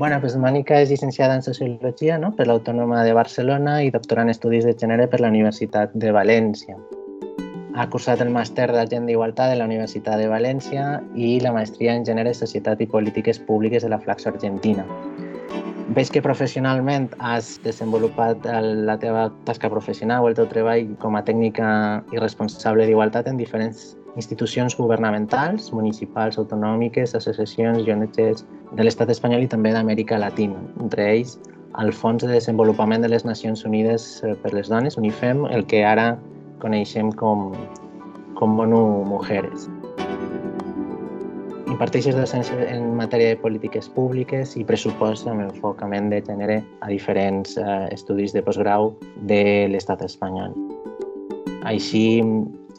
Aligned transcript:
Bueno, 0.00 0.16
pues 0.18 0.32
Mònica 0.40 0.78
és 0.80 0.88
llicenciada 0.88 1.34
en 1.36 1.42
Sociologia 1.44 2.14
no? 2.16 2.30
per 2.32 2.46
l'Autònoma 2.48 3.02
de 3.04 3.12
Barcelona 3.12 3.74
i 3.84 3.90
doctora 3.92 4.22
en 4.24 4.30
Estudis 4.32 4.64
de 4.64 4.72
Gènere 4.72 5.04
per 5.12 5.20
la 5.20 5.28
Universitat 5.28 5.92
de 5.92 6.08
València. 6.16 6.78
Ha 7.76 7.84
cursat 7.92 8.22
el 8.24 8.32
màster 8.32 8.70
d'Agenda 8.72 9.12
d'Igualtat 9.12 9.52
de 9.52 9.58
la 9.60 9.66
Universitat 9.68 10.16
de 10.22 10.30
València 10.32 10.86
i 11.12 11.34
la 11.44 11.52
maestria 11.52 11.92
en 11.92 12.08
Gènere, 12.08 12.32
Societat 12.32 12.80
i 12.80 12.88
Polítiques 12.88 13.42
Públiques 13.44 13.84
de 13.84 13.92
la 13.92 14.00
Flaxo 14.00 14.32
Argentina. 14.32 14.88
Veig 15.92 16.08
que 16.08 16.24
professionalment 16.24 17.10
has 17.20 17.58
desenvolupat 17.60 18.48
la 18.88 18.96
teva 19.04 19.28
tasca 19.44 19.68
professional 19.68 20.24
o 20.24 20.32
el 20.32 20.40
teu 20.40 20.48
treball 20.48 20.96
com 21.04 21.20
a 21.20 21.26
tècnica 21.28 21.68
i 22.08 22.24
responsable 22.24 22.88
d'igualtat 22.88 23.28
en 23.28 23.36
diferents 23.36 23.99
institucions 24.16 24.76
governamentals, 24.76 25.70
municipals, 25.72 26.38
autonòmiques, 26.38 27.14
associacions 27.14 27.86
i 27.86 27.92
ONGs 27.94 28.44
de 28.74 28.84
l'estat 28.86 29.10
espanyol 29.12 29.46
i 29.46 29.50
també 29.50 29.72
d'Amèrica 29.74 30.18
Latina, 30.18 30.58
entre 30.82 31.06
ells 31.12 31.38
el 31.78 31.92
Fons 31.92 32.24
de 32.24 32.32
Desenvolupament 32.32 33.02
de 33.02 33.08
les 33.08 33.24
Nacions 33.24 33.64
Unides 33.64 34.22
eh, 34.24 34.34
per 34.42 34.52
les 34.54 34.68
Dones, 34.68 34.96
UNIFEM, 34.98 35.46
el 35.54 35.64
que 35.70 35.84
ara 35.86 36.16
coneixem 36.60 37.12
com, 37.12 37.52
com 38.38 38.58
ONU 38.58 38.80
Mujeres. 39.06 39.68
Imparteixes 41.70 42.16
docència 42.18 42.66
en 42.74 42.90
matèria 42.98 43.30
de 43.32 43.38
polítiques 43.40 43.86
públiques 43.94 44.56
i 44.58 44.64
pressupost 44.66 45.28
amb 45.30 45.46
enfocament 45.46 46.10
de 46.10 46.18
gènere 46.26 46.58
a 46.82 46.90
diferents 46.90 47.54
eh, 47.56 47.86
estudis 47.94 48.34
de 48.34 48.42
postgrau 48.42 48.90
de 49.30 49.70
l'estat 49.70 50.02
espanyol. 50.04 50.56
Així, 51.70 52.18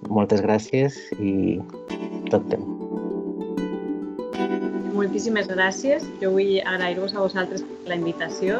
moltes 0.09 0.41
gràcies 0.41 0.97
i 1.19 1.59
tot 2.31 2.47
temps. 2.49 2.67
Moltíssimes 4.95 5.47
gràcies. 5.49 6.05
Jo 6.21 6.33
vull 6.35 6.59
agrair-vos 6.61 7.15
a 7.15 7.23
vosaltres 7.23 7.63
la 7.89 7.97
invitació. 7.97 8.59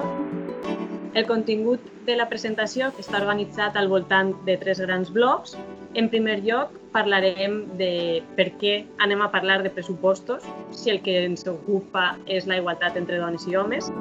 El 1.14 1.28
contingut 1.28 1.84
de 2.08 2.16
la 2.16 2.28
presentació 2.30 2.88
està 3.02 3.19
organitzat 3.19 3.75
al 3.75 3.89
voltant 3.92 4.31
de 4.47 4.56
tres 4.62 4.80
grans 4.80 5.12
blocs. 5.12 5.58
En 6.00 6.08
primer 6.09 6.38
lloc, 6.45 6.72
parlarem 6.95 7.66
de 7.80 8.23
per 8.38 8.47
què 8.62 8.78
anem 9.03 9.22
a 9.22 9.30
parlar 9.31 9.59
de 9.64 9.72
pressupostos, 9.75 10.45
si 10.72 10.89
el 10.94 11.02
que 11.03 11.17
ens 11.25 11.44
ocupa 11.47 12.16
és 12.28 12.47
la 12.47 12.62
igualtat 12.62 12.95
entre 13.00 13.19
dones 13.19 13.44
i 13.47 13.58
homes. 13.59 13.92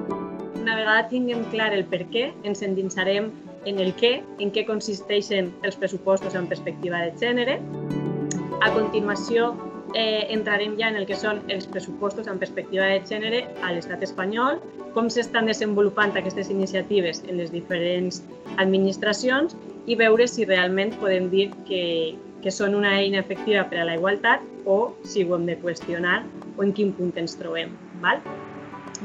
Una 0.61 0.77
vegada 0.79 1.09
tinguem 1.11 1.43
clar 1.51 1.73
el 1.75 1.85
per 1.91 2.05
què, 2.15 2.29
ens 2.47 2.63
endinsarem 2.63 3.33
en 3.67 3.79
el 3.79 3.93
què, 3.97 4.21
en 4.41 4.53
què 4.55 4.65
consisteixen 4.69 5.51
els 5.67 5.77
pressupostos 5.77 6.37
en 6.39 6.47
perspectiva 6.49 7.03
de 7.05 7.13
gènere. 7.21 7.59
A 8.61 8.71
continuació, 8.75 9.55
eh, 9.95 10.27
entrarem 10.31 10.77
ja 10.79 10.89
en 10.89 10.97
el 10.97 11.07
que 11.07 11.17
són 11.17 11.41
els 11.49 11.67
pressupostos 11.67 12.27
en 12.27 12.39
perspectiva 12.39 12.87
de 12.87 13.01
gènere 13.07 13.43
a 13.63 13.73
l'estat 13.75 14.03
espanyol, 14.07 14.61
com 14.95 15.11
s'estan 15.11 15.47
desenvolupant 15.47 16.17
aquestes 16.17 16.51
iniciatives 16.51 17.23
en 17.29 17.39
les 17.39 17.51
diferents 17.53 18.23
administracions 18.59 19.57
i 19.87 19.97
veure 19.97 20.27
si 20.29 20.45
realment 20.45 20.95
podem 21.01 21.31
dir 21.31 21.51
que, 21.69 22.17
que 22.43 22.51
són 22.51 22.75
una 22.75 22.97
eina 22.99 23.21
efectiva 23.21 23.65
per 23.71 23.81
a 23.81 23.89
la 23.89 23.97
igualtat 23.99 24.43
o 24.67 24.95
si 25.05 25.25
ho 25.25 25.37
hem 25.37 25.47
de 25.47 25.59
qüestionar 25.59 26.23
o 26.57 26.65
en 26.65 26.73
quin 26.73 26.93
punt 26.93 27.13
ens 27.17 27.37
trobem. 27.39 27.75
Val? 28.03 28.23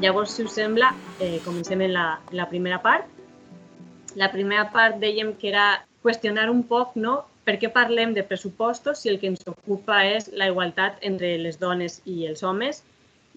Llavors, 0.02 0.34
si 0.36 0.44
us 0.44 0.52
sembla, 0.52 0.92
eh, 1.20 1.38
comencem 1.44 1.80
en 1.80 1.94
la, 1.94 2.08
en 2.30 2.36
la 2.36 2.48
primera 2.50 2.82
part 2.82 3.15
la 4.16 4.32
primera 4.32 4.70
part 4.72 4.96
dèiem 5.00 5.34
que 5.40 5.50
era 5.52 5.66
qüestionar 6.02 6.48
un 6.50 6.62
poc 6.70 6.94
no, 6.96 7.16
per 7.46 7.58
què 7.62 7.68
parlem 7.70 8.14
de 8.16 8.24
pressupostos 8.26 9.02
si 9.02 9.10
el 9.12 9.20
que 9.20 9.28
ens 9.30 9.44
ocupa 9.52 10.00
és 10.08 10.30
la 10.40 10.48
igualtat 10.50 11.02
entre 11.10 11.36
les 11.42 11.60
dones 11.60 12.00
i 12.12 12.24
els 12.30 12.42
homes. 12.42 12.82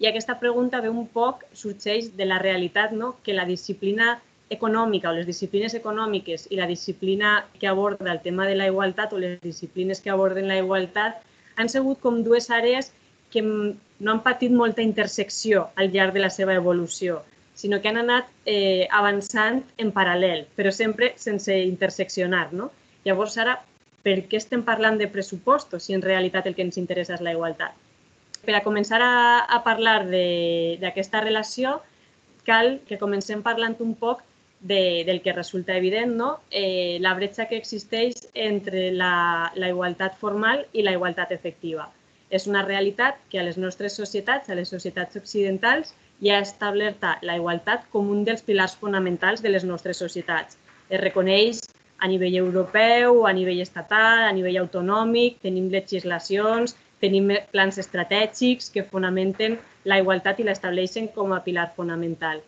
I 0.00 0.08
aquesta 0.08 0.38
pregunta 0.40 0.80
ve 0.80 0.90
un 0.90 1.06
poc, 1.06 1.44
sorgeix 1.52 2.08
de 2.16 2.26
la 2.26 2.40
realitat 2.42 2.96
no? 2.96 3.12
que 3.22 3.36
la 3.36 3.44
disciplina 3.44 4.16
econòmica 4.50 5.10
o 5.10 5.14
les 5.14 5.28
disciplines 5.28 5.76
econòmiques 5.78 6.48
i 6.50 6.58
la 6.58 6.66
disciplina 6.66 7.34
que 7.60 7.68
aborda 7.70 8.10
el 8.10 8.22
tema 8.24 8.48
de 8.48 8.56
la 8.56 8.66
igualtat 8.72 9.12
o 9.12 9.20
les 9.20 9.36
disciplines 9.44 10.00
que 10.00 10.10
aborden 10.10 10.48
la 10.48 10.58
igualtat 10.58 11.20
han 11.56 11.68
sigut 11.68 12.00
com 12.00 12.24
dues 12.24 12.48
àrees 12.50 12.90
que 13.30 13.44
no 13.44 14.10
han 14.10 14.24
patit 14.24 14.50
molta 14.50 14.82
intersecció 14.82 15.68
al 15.76 15.92
llarg 15.92 16.16
de 16.16 16.24
la 16.24 16.32
seva 16.34 16.56
evolució 16.58 17.20
sinó 17.60 17.80
que 17.80 17.90
han 17.90 18.00
anat 18.00 18.30
eh, 18.48 18.86
avançant 18.90 19.62
en 19.78 19.92
paral·lel, 19.96 20.46
però 20.56 20.72
sempre 20.72 21.12
sense 21.20 21.56
interseccionar. 21.66 22.48
No? 22.56 22.70
Llavors, 23.04 23.36
ara, 23.42 23.58
per 24.04 24.16
què 24.30 24.40
estem 24.40 24.64
parlant 24.64 24.98
de 25.00 25.10
pressupostos 25.12 25.84
si 25.86 25.96
en 25.96 26.02
realitat 26.04 26.48
el 26.48 26.56
que 26.56 26.64
ens 26.64 26.80
interessa 26.80 27.18
és 27.18 27.24
la 27.24 27.34
igualtat? 27.36 27.76
Per 28.40 28.56
a 28.56 28.64
començar 28.64 29.00
a, 29.04 29.14
a 29.44 29.60
parlar 29.66 29.98
d'aquesta 30.08 31.20
relació, 31.20 31.78
cal 32.48 32.78
que 32.88 32.98
comencem 32.98 33.44
parlant 33.44 33.76
un 33.84 33.94
poc 33.94 34.24
de, 34.60 35.04
del 35.06 35.20
que 35.20 35.32
resulta 35.32 35.76
evident, 35.76 36.14
no? 36.16 36.40
eh, 36.50 36.98
la 37.00 37.14
bretxa 37.14 37.48
que 37.48 37.56
existeix 37.60 38.28
entre 38.34 38.90
la, 38.92 39.52
la 39.54 39.70
igualtat 39.72 40.16
formal 40.20 40.66
i 40.72 40.84
la 40.84 40.96
igualtat 40.96 41.32
efectiva. 41.36 41.88
És 42.30 42.46
una 42.46 42.62
realitat 42.62 43.18
que 43.28 43.40
a 43.40 43.44
les 43.44 43.58
nostres 43.58 43.96
societats, 43.98 44.48
a 44.48 44.56
les 44.56 44.68
societats 44.70 45.16
occidentals, 45.18 45.94
i 46.20 46.30
ha 46.30 46.40
establerta 46.44 47.16
la 47.26 47.36
igualtat 47.40 47.86
com 47.92 48.10
un 48.12 48.24
dels 48.28 48.44
pilars 48.46 48.76
fonamentals 48.80 49.42
de 49.44 49.52
les 49.52 49.64
nostres 49.64 50.00
societats. 50.04 50.58
Es 50.88 51.00
reconeix 51.00 51.62
a 51.98 52.08
nivell 52.08 52.36
europeu, 52.42 53.24
a 53.26 53.32
nivell 53.32 53.60
estatal, 53.64 54.26
a 54.28 54.32
nivell 54.36 54.60
autonòmic, 54.62 55.40
tenim 55.44 55.68
legislacions, 55.72 56.76
tenim 57.00 57.32
plans 57.52 57.80
estratègics 57.80 58.70
que 58.72 58.84
fonamenten 58.92 59.58
la 59.84 60.00
igualtat 60.00 60.40
i 60.40 60.46
l'estableixen 60.48 61.08
com 61.16 61.32
a 61.32 61.42
pilar 61.44 61.70
fonamental. 61.76 62.40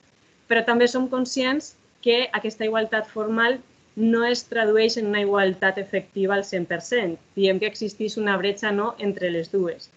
Però 0.49 0.65
també 0.65 0.89
som 0.89 1.09
conscients 1.09 1.75
que 2.05 2.27
aquesta 2.39 2.69
igualtat 2.69 3.09
formal 3.09 3.61
no 3.97 4.25
es 4.25 4.45
tradueix 4.49 4.97
en 4.99 5.09
una 5.13 5.21
igualtat 5.21 5.79
efectiva 5.79 6.35
al 6.35 6.45
100%. 6.49 7.19
Diem 7.37 7.61
que 7.61 7.69
existeix 7.69 8.17
una 8.21 8.37
bretxa 8.41 8.73
no 8.73 8.95
entre 8.99 9.31
les 9.31 9.53
dues. 9.53 9.91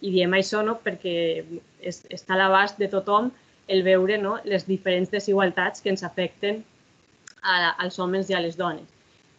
I 0.00 0.12
diem 0.14 0.34
això 0.38 0.62
no 0.62 0.76
perquè 0.84 1.44
és, 1.80 2.02
està 2.14 2.36
a 2.36 2.42
l'abast 2.42 2.78
de 2.78 2.88
tothom 2.92 3.32
el 3.68 3.82
veure 3.84 4.18
no, 4.18 4.38
les 4.44 4.64
diferents 4.66 5.10
desigualtats 5.12 5.82
que 5.84 5.90
ens 5.92 6.04
afecten 6.06 6.62
a, 7.42 7.74
als 7.84 7.98
homes 7.98 8.30
i 8.30 8.34
a 8.34 8.40
les 8.40 8.56
dones. 8.56 8.86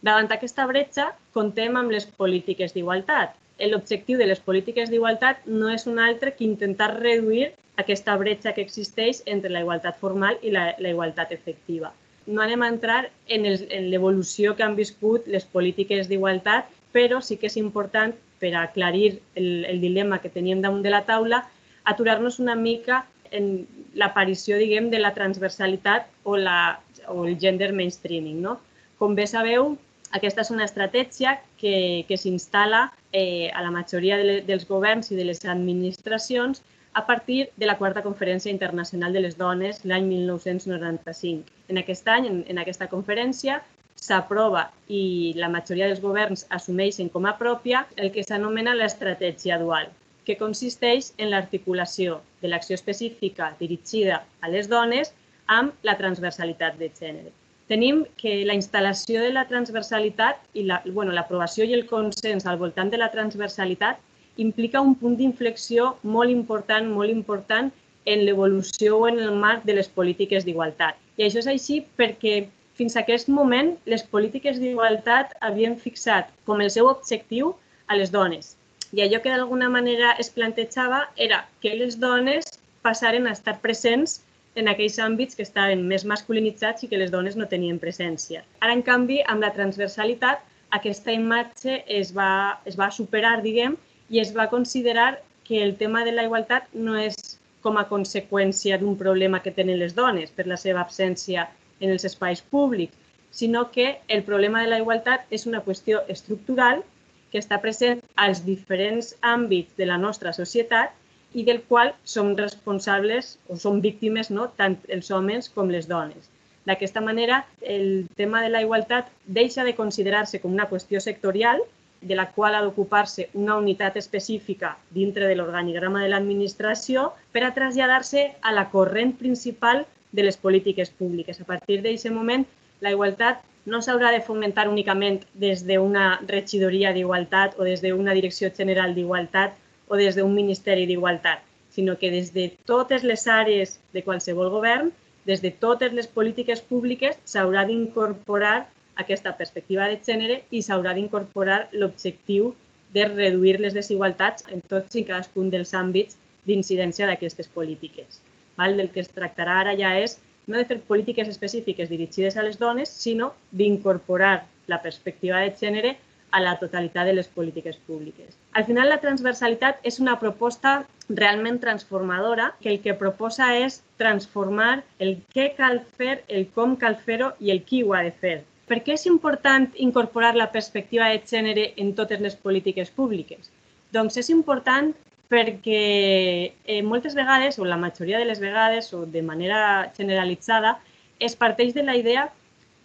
Davant 0.00 0.30
aquesta 0.32 0.66
bretxa, 0.68 1.10
contem 1.36 1.76
amb 1.76 1.92
les 1.92 2.06
polítiques 2.20 2.72
d'igualtat. 2.76 3.34
L'objectiu 3.60 4.16
de 4.16 4.28
les 4.30 4.40
polítiques 4.40 4.88
d'igualtat 4.88 5.42
no 5.46 5.68
és 5.68 5.84
un 5.90 5.98
altre 6.00 6.32
que 6.36 6.46
intentar 6.46 6.94
reduir 6.94 7.50
aquesta 7.82 8.16
bretxa 8.16 8.54
que 8.56 8.64
existeix 8.64 9.20
entre 9.26 9.52
la 9.52 9.60
igualtat 9.64 9.98
formal 10.00 10.38
i 10.40 10.52
la, 10.54 10.70
la 10.78 10.94
igualtat 10.94 11.34
efectiva. 11.36 11.92
No 12.26 12.40
anem 12.44 12.62
a 12.62 12.70
entrar 12.72 13.00
en 13.28 13.46
l'evolució 13.90 14.54
que 14.56 14.64
han 14.64 14.76
viscut 14.78 15.26
les 15.26 15.44
polítiques 15.44 16.08
d'igualtat, 16.08 16.68
però 16.92 17.20
sí 17.20 17.36
que 17.36 17.48
és 17.50 17.58
important 17.60 18.14
per 18.40 18.54
aclarir 18.56 19.20
el, 19.34 19.64
el 19.68 19.80
dilema 19.80 20.20
que 20.20 20.32
teníem 20.32 20.62
damunt 20.64 20.82
de 20.82 20.92
la 20.94 21.04
taula, 21.06 21.44
aturar-nos 21.84 22.40
una 22.40 22.56
mica 22.56 23.04
en 23.30 23.66
l'aparició, 23.94 24.58
diguem, 24.58 24.90
de 24.90 24.98
la 24.98 25.12
transversalitat 25.14 26.08
o, 26.24 26.36
la, 26.36 26.80
o 27.08 27.26
el 27.26 27.38
gender 27.38 27.72
mainstreaming. 27.76 28.40
No? 28.42 28.58
Com 28.98 29.14
bé 29.14 29.26
sabeu, 29.30 29.76
aquesta 30.16 30.42
és 30.42 30.50
una 30.50 30.66
estratègia 30.66 31.36
que, 31.60 32.04
que 32.08 32.18
s'instal·la 32.18 32.88
eh, 33.12 33.50
a 33.54 33.62
la 33.62 33.70
majoria 33.70 34.18
de, 34.18 34.40
dels 34.46 34.66
governs 34.66 35.12
i 35.12 35.18
de 35.18 35.28
les 35.28 35.44
administracions 35.44 36.64
a 36.92 37.06
partir 37.06 37.50
de 37.56 37.66
la 37.66 37.76
quarta 37.78 38.02
Conferència 38.02 38.50
Internacional 38.50 39.14
de 39.14 39.22
les 39.22 39.36
Dones 39.38 39.84
l'any 39.84 40.08
1995. 40.10 41.46
En 41.70 41.78
aquest 41.78 42.08
any, 42.10 42.26
en, 42.26 42.40
en 42.50 42.58
aquesta 42.58 42.90
conferència, 42.90 43.60
s'aprova 44.00 44.62
i 44.88 45.34
la 45.36 45.48
majoria 45.54 45.88
dels 45.90 46.02
governs 46.04 46.46
assumeixen 46.58 47.10
com 47.14 47.26
a 47.28 47.36
pròpia 47.40 47.84
el 47.96 48.12
que 48.14 48.24
s'anomena 48.24 48.76
l'estratègia 48.76 49.58
dual, 49.62 49.90
que 50.26 50.38
consisteix 50.40 51.12
en 51.18 51.30
l'articulació 51.32 52.20
de 52.42 52.48
l'acció 52.48 52.78
específica 52.78 53.52
dirigida 53.60 54.22
a 54.40 54.48
les 54.54 54.68
dones 54.72 55.12
amb 55.58 55.74
la 55.88 55.96
transversalitat 56.00 56.78
de 56.80 56.88
gènere. 57.00 57.32
Tenim 57.70 58.00
que 58.20 58.32
la 58.48 58.56
instal·lació 58.58 59.20
de 59.22 59.30
la 59.34 59.44
transversalitat 59.50 60.40
i 60.58 60.64
l'aprovació 60.66 61.64
bueno, 61.64 61.70
i 61.70 61.76
el 61.78 61.86
consens 61.90 62.46
al 62.46 62.58
voltant 62.58 62.90
de 62.90 62.98
la 62.98 63.10
transversalitat 63.12 64.00
implica 64.42 64.80
un 64.80 64.96
punt 64.98 65.16
d'inflexió 65.18 65.92
molt 66.02 66.32
important, 66.34 66.88
molt 66.90 67.12
important 67.12 67.70
en 68.06 68.24
l'evolució 68.24 68.96
o 68.98 69.08
en 69.08 69.20
el 69.20 69.36
marc 69.44 69.66
de 69.68 69.76
les 69.76 69.88
polítiques 69.88 70.46
d'igualtat. 70.46 70.96
I 71.18 71.28
això 71.28 71.44
és 71.44 71.50
així 71.52 71.82
perquè 72.00 72.48
fins 72.80 72.96
a 72.96 73.02
aquest 73.02 73.28
moment, 73.28 73.74
les 73.92 74.02
polítiques 74.08 74.56
d'igualtat 74.56 75.34
havien 75.44 75.74
fixat 75.76 76.30
com 76.48 76.62
el 76.64 76.70
seu 76.72 76.86
objectiu 76.88 77.50
a 77.92 77.98
les 78.00 78.08
dones. 78.14 78.54
I 78.96 79.02
allò 79.04 79.20
que 79.20 79.34
d'alguna 79.34 79.68
manera 79.68 80.14
es 80.22 80.32
plantejava 80.32 81.02
era 81.28 81.42
que 81.60 81.74
les 81.76 81.98
dones 82.00 82.48
passaren 82.86 83.28
a 83.28 83.34
estar 83.36 83.58
presents 83.60 84.22
en 84.56 84.72
aquells 84.72 84.96
àmbits 84.98 85.36
que 85.36 85.44
estaven 85.44 85.84
més 85.92 86.06
masculinitzats 86.08 86.86
i 86.86 86.88
que 86.88 87.02
les 87.02 87.12
dones 87.12 87.36
no 87.36 87.50
tenien 87.52 87.82
presència. 87.84 88.46
Ara, 88.64 88.72
en 88.72 88.86
canvi, 88.88 89.20
amb 89.28 89.44
la 89.44 89.52
transversalitat, 89.58 90.40
aquesta 90.80 91.12
imatge 91.12 91.82
es 92.00 92.14
va, 92.16 92.32
es 92.64 92.80
va 92.80 92.88
superar, 92.96 93.36
diguem, 93.44 93.76
i 94.08 94.24
es 94.24 94.32
va 94.32 94.48
considerar 94.48 95.20
que 95.44 95.60
el 95.62 95.76
tema 95.76 96.06
de 96.08 96.16
la 96.16 96.24
igualtat 96.24 96.72
no 96.72 96.96
és 96.96 97.36
com 97.60 97.76
a 97.76 97.84
conseqüència 97.92 98.80
d'un 98.80 98.96
problema 98.96 99.44
que 99.44 99.52
tenen 99.52 99.78
les 99.78 99.92
dones 99.92 100.32
per 100.32 100.48
la 100.48 100.56
seva 100.56 100.80
absència 100.80 101.50
en 101.80 101.90
els 101.90 102.04
espais 102.04 102.42
públics, 102.42 102.96
sinó 103.30 103.70
que 103.70 104.00
el 104.08 104.22
problema 104.24 104.62
de 104.62 104.68
la 104.68 104.78
igualtat 104.82 105.26
és 105.30 105.46
una 105.46 105.62
qüestió 105.64 106.02
estructural 106.08 106.82
que 107.30 107.38
està 107.38 107.60
present 107.62 108.02
als 108.16 108.42
diferents 108.46 109.14
àmbits 109.22 109.76
de 109.78 109.86
la 109.86 109.98
nostra 109.98 110.32
societat 110.34 110.96
i 111.32 111.44
del 111.46 111.62
qual 111.62 111.94
som 112.02 112.34
responsables 112.36 113.38
o 113.48 113.56
som 113.56 113.80
víctimes 113.80 114.30
no? 114.30 114.48
tant 114.58 114.76
els 114.88 115.10
homes 115.10 115.48
com 115.48 115.70
les 115.70 115.86
dones. 115.86 116.28
D'aquesta 116.66 117.00
manera, 117.00 117.44
el 117.62 118.08
tema 118.16 118.42
de 118.42 118.50
la 118.50 118.60
igualtat 118.62 119.08
deixa 119.26 119.64
de 119.64 119.76
considerar-se 119.78 120.40
com 120.40 120.52
una 120.52 120.68
qüestió 120.68 121.00
sectorial 121.00 121.62
de 122.00 122.16
la 122.16 122.30
qual 122.32 122.54
ha 122.54 122.62
d'ocupar-se 122.64 123.28
una 123.34 123.56
unitat 123.56 123.96
específica 123.96 124.76
dintre 124.90 125.28
de 125.28 125.36
l'organigrama 125.36 126.02
de 126.02 126.10
l'administració 126.10 127.10
per 127.32 127.44
a 127.44 127.54
traslladar-se 127.54 128.26
a 128.42 128.52
la 128.56 128.68
corrent 128.74 129.14
principal 129.16 129.86
de 130.12 130.22
les 130.22 130.36
polítiques 130.36 130.90
públiques. 130.90 131.40
A 131.40 131.44
partir 131.44 131.80
d'aquest 131.82 132.14
moment, 132.14 132.46
la 132.80 132.90
igualtat 132.90 133.42
no 133.66 133.82
s'haurà 133.84 134.10
de 134.14 134.22
fomentar 134.24 134.68
únicament 134.68 135.20
des 135.34 135.66
d'una 135.68 136.20
regidoria 136.28 136.92
d'igualtat 136.96 137.58
o 137.58 137.64
des 137.64 137.82
d'una 137.82 138.14
direcció 138.18 138.50
general 138.56 138.94
d'igualtat 138.94 139.54
o 139.88 139.96
des 139.96 140.16
d'un 140.16 140.34
ministeri 140.34 140.86
d'igualtat, 140.86 141.42
sinó 141.70 141.98
que 141.98 142.10
des 142.10 142.32
de 142.32 142.50
totes 142.64 143.04
les 143.04 143.26
àrees 143.26 143.78
de 143.92 144.02
qualsevol 144.02 144.50
govern, 144.50 144.90
des 145.26 145.42
de 145.42 145.50
totes 145.50 145.92
les 145.92 146.06
polítiques 146.06 146.60
públiques, 146.60 147.18
s'haurà 147.24 147.66
d'incorporar 147.66 148.68
aquesta 148.96 149.36
perspectiva 149.36 149.88
de 149.88 150.00
gènere 150.08 150.42
i 150.50 150.62
s'haurà 150.62 150.94
d'incorporar 150.94 151.68
l'objectiu 151.72 152.54
de 152.94 153.04
reduir 153.06 153.60
les 153.60 153.74
desigualtats 153.74 154.44
en 154.50 154.60
tots 154.72 154.96
i 154.96 155.04
cadascun 155.04 155.50
dels 155.50 155.74
àmbits 155.74 156.16
d'incidència 156.46 157.06
d'aquestes 157.06 157.48
polítiques. 157.48 158.20
Val? 158.60 158.76
Del 158.76 158.92
que 158.94 159.00
es 159.04 159.10
tractarà 159.16 159.60
ara 159.64 159.74
ja 159.78 159.96
és 159.98 160.18
no 160.46 160.58
de 160.58 160.66
fer 160.68 160.80
polítiques 160.92 161.28
específiques 161.28 161.88
dirigides 161.88 162.36
a 162.36 162.44
les 162.46 162.58
dones, 162.58 162.90
sinó 162.90 163.32
d'incorporar 163.50 164.44
la 164.66 164.80
perspectiva 164.82 165.40
de 165.44 165.52
gènere 165.56 165.96
a 166.30 166.40
la 166.40 166.56
totalitat 166.58 167.06
de 167.06 167.14
les 167.14 167.28
polítiques 167.28 167.76
públiques. 167.86 168.36
Al 168.52 168.64
final, 168.64 168.88
la 168.88 169.00
transversalitat 169.02 169.80
és 169.82 169.98
una 170.02 170.18
proposta 170.20 170.84
realment 171.08 171.58
transformadora 171.62 172.52
que 172.60 172.70
el 172.70 172.78
que 172.84 172.94
proposa 172.94 173.50
és 173.58 173.80
transformar 173.98 174.84
el 174.98 175.16
què 175.34 175.50
cal 175.58 175.80
fer, 175.98 176.22
el 176.28 176.46
com 176.54 176.76
cal 176.76 176.96
fer-ho 177.06 177.32
i 177.40 177.50
el 177.54 177.64
qui 177.66 177.82
ho 177.82 177.94
ha 177.94 178.04
de 178.06 178.14
fer. 178.14 178.36
Per 178.70 178.78
què 178.86 178.94
és 178.94 179.06
important 179.10 179.66
incorporar 179.82 180.36
la 180.38 180.50
perspectiva 180.54 181.08
de 181.10 181.22
gènere 181.26 181.72
en 181.82 181.94
totes 181.98 182.22
les 182.22 182.36
polítiques 182.38 182.90
públiques? 182.94 183.50
Doncs 183.90 184.20
és 184.22 184.30
important 184.30 184.92
perquè 185.30 186.52
eh, 186.66 186.82
moltes 186.82 187.14
vegades, 187.14 187.58
o 187.58 187.64
la 187.64 187.78
majoria 187.78 188.18
de 188.18 188.26
les 188.26 188.40
vegades, 188.42 188.90
o 188.92 189.06
de 189.06 189.22
manera 189.22 189.92
generalitzada, 189.96 190.78
es 191.20 191.36
parteix 191.38 191.72
de 191.74 191.84
la 191.86 191.94
idea 191.96 192.30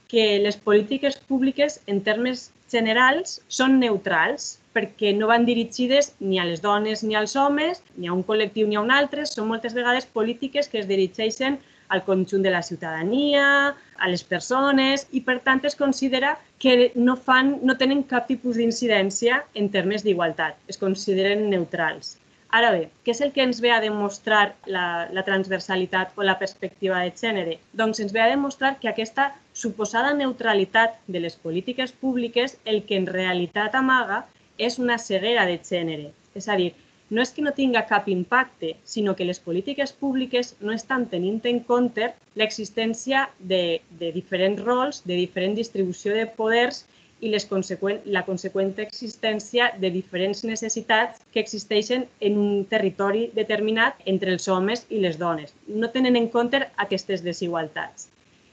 que 0.07 0.37
les 0.39 0.57
polítiques 0.57 1.17
públiques, 1.17 1.81
en 1.87 2.03
termes 2.05 2.51
generals, 2.71 3.39
són 3.49 3.79
neutrals, 3.81 4.59
perquè 4.75 5.13
no 5.15 5.29
van 5.31 5.45
dirigides 5.47 6.11
ni 6.19 6.37
a 6.37 6.45
les 6.45 6.61
dones 6.61 7.01
ni 7.03 7.15
als 7.15 7.35
homes, 7.35 7.81
ni 7.97 8.07
a 8.07 8.13
un 8.13 8.21
col·lectiu 8.27 8.67
ni 8.67 8.77
a 8.77 8.83
un 8.83 8.91
altre, 8.93 9.25
són 9.25 9.47
moltes 9.49 9.73
vegades 9.73 10.05
polítiques 10.05 10.69
que 10.69 10.83
es 10.83 10.89
dirigeixen 10.91 11.57
al 11.89 12.03
conjunt 12.03 12.43
de 12.43 12.51
la 12.51 12.61
ciutadania, 12.65 13.47
a 13.97 14.09
les 14.11 14.23
persones 14.23 15.07
i 15.11 15.21
per 15.25 15.39
tant 15.45 15.63
es 15.65 15.77
considera 15.79 16.35
que 16.59 16.91
no, 16.95 17.15
fan, 17.15 17.55
no 17.63 17.77
tenen 17.77 18.03
cap 18.09 18.27
tipus 18.27 18.59
d'incidència 18.59 19.41
en 19.55 19.71
termes 19.73 20.03
d'igualtat, 20.03 20.57
es 20.67 20.81
consideren 20.81 21.49
neutrals. 21.49 22.17
Ara 22.51 22.69
bé, 22.71 22.83
què 23.03 23.11
és 23.11 23.21
el 23.25 23.31
que 23.35 23.43
ens 23.43 23.59
ve 23.63 23.71
a 23.73 23.81
demostrar 23.83 24.55
la, 24.65 24.85
la 25.11 25.23
transversalitat 25.27 26.13
o 26.15 26.23
la 26.23 26.37
perspectiva 26.39 27.01
de 27.03 27.11
gènere? 27.21 27.57
Doncs 27.73 27.99
ens 28.03 28.13
ve 28.15 28.21
a 28.21 28.29
demostrar 28.31 28.77
que 28.79 28.89
aquesta 28.91 29.31
suposada 29.53 30.13
neutralitat 30.13 30.99
de 31.07 31.19
les 31.25 31.35
polítiques 31.35 31.91
públiques 31.91 32.57
el 32.65 32.83
que 32.85 32.95
en 33.01 33.07
realitat 33.07 33.75
amaga 33.75 34.23
és 34.57 34.79
una 34.79 34.97
ceguera 34.97 35.45
de 35.49 35.59
gènere. 35.59 36.11
És 36.35 36.47
a 36.47 36.55
dir, 36.55 36.71
no 37.09 37.21
és 37.21 37.31
que 37.35 37.43
no 37.45 37.53
tinga 37.53 37.85
cap 37.89 38.07
impacte, 38.09 38.75
sinó 38.83 39.15
que 39.15 39.27
les 39.27 39.39
polítiques 39.39 39.91
públiques 39.93 40.55
no 40.59 40.73
estan 40.73 41.05
tenint 41.11 41.41
en 41.45 41.59
compte 41.67 42.13
l'existència 42.39 43.27
de, 43.39 43.81
de 43.99 44.11
diferents 44.15 44.61
rols, 44.63 45.03
de 45.05 45.17
diferent 45.19 45.53
distribució 45.59 46.15
de 46.15 46.25
poders 46.39 46.85
i 47.25 47.31
les 47.33 47.47
conseqüent, 47.49 47.99
la 48.17 48.23
conseqüent 48.27 48.71
existència 48.83 49.71
de 49.81 49.91
diferents 49.95 50.43
necessitats 50.45 51.25
que 51.33 51.41
existeixen 51.41 52.05
en 52.29 52.37
un 52.45 52.63
territori 52.75 53.25
determinat 53.33 53.99
entre 54.13 54.35
els 54.37 54.47
homes 54.47 54.85
i 54.89 55.01
les 55.03 55.19
dones. 55.21 55.55
No 55.67 55.89
tenen 55.97 56.19
en 56.21 56.29
compte 56.37 56.61
aquestes 56.87 57.25
desigualtats. 57.25 58.09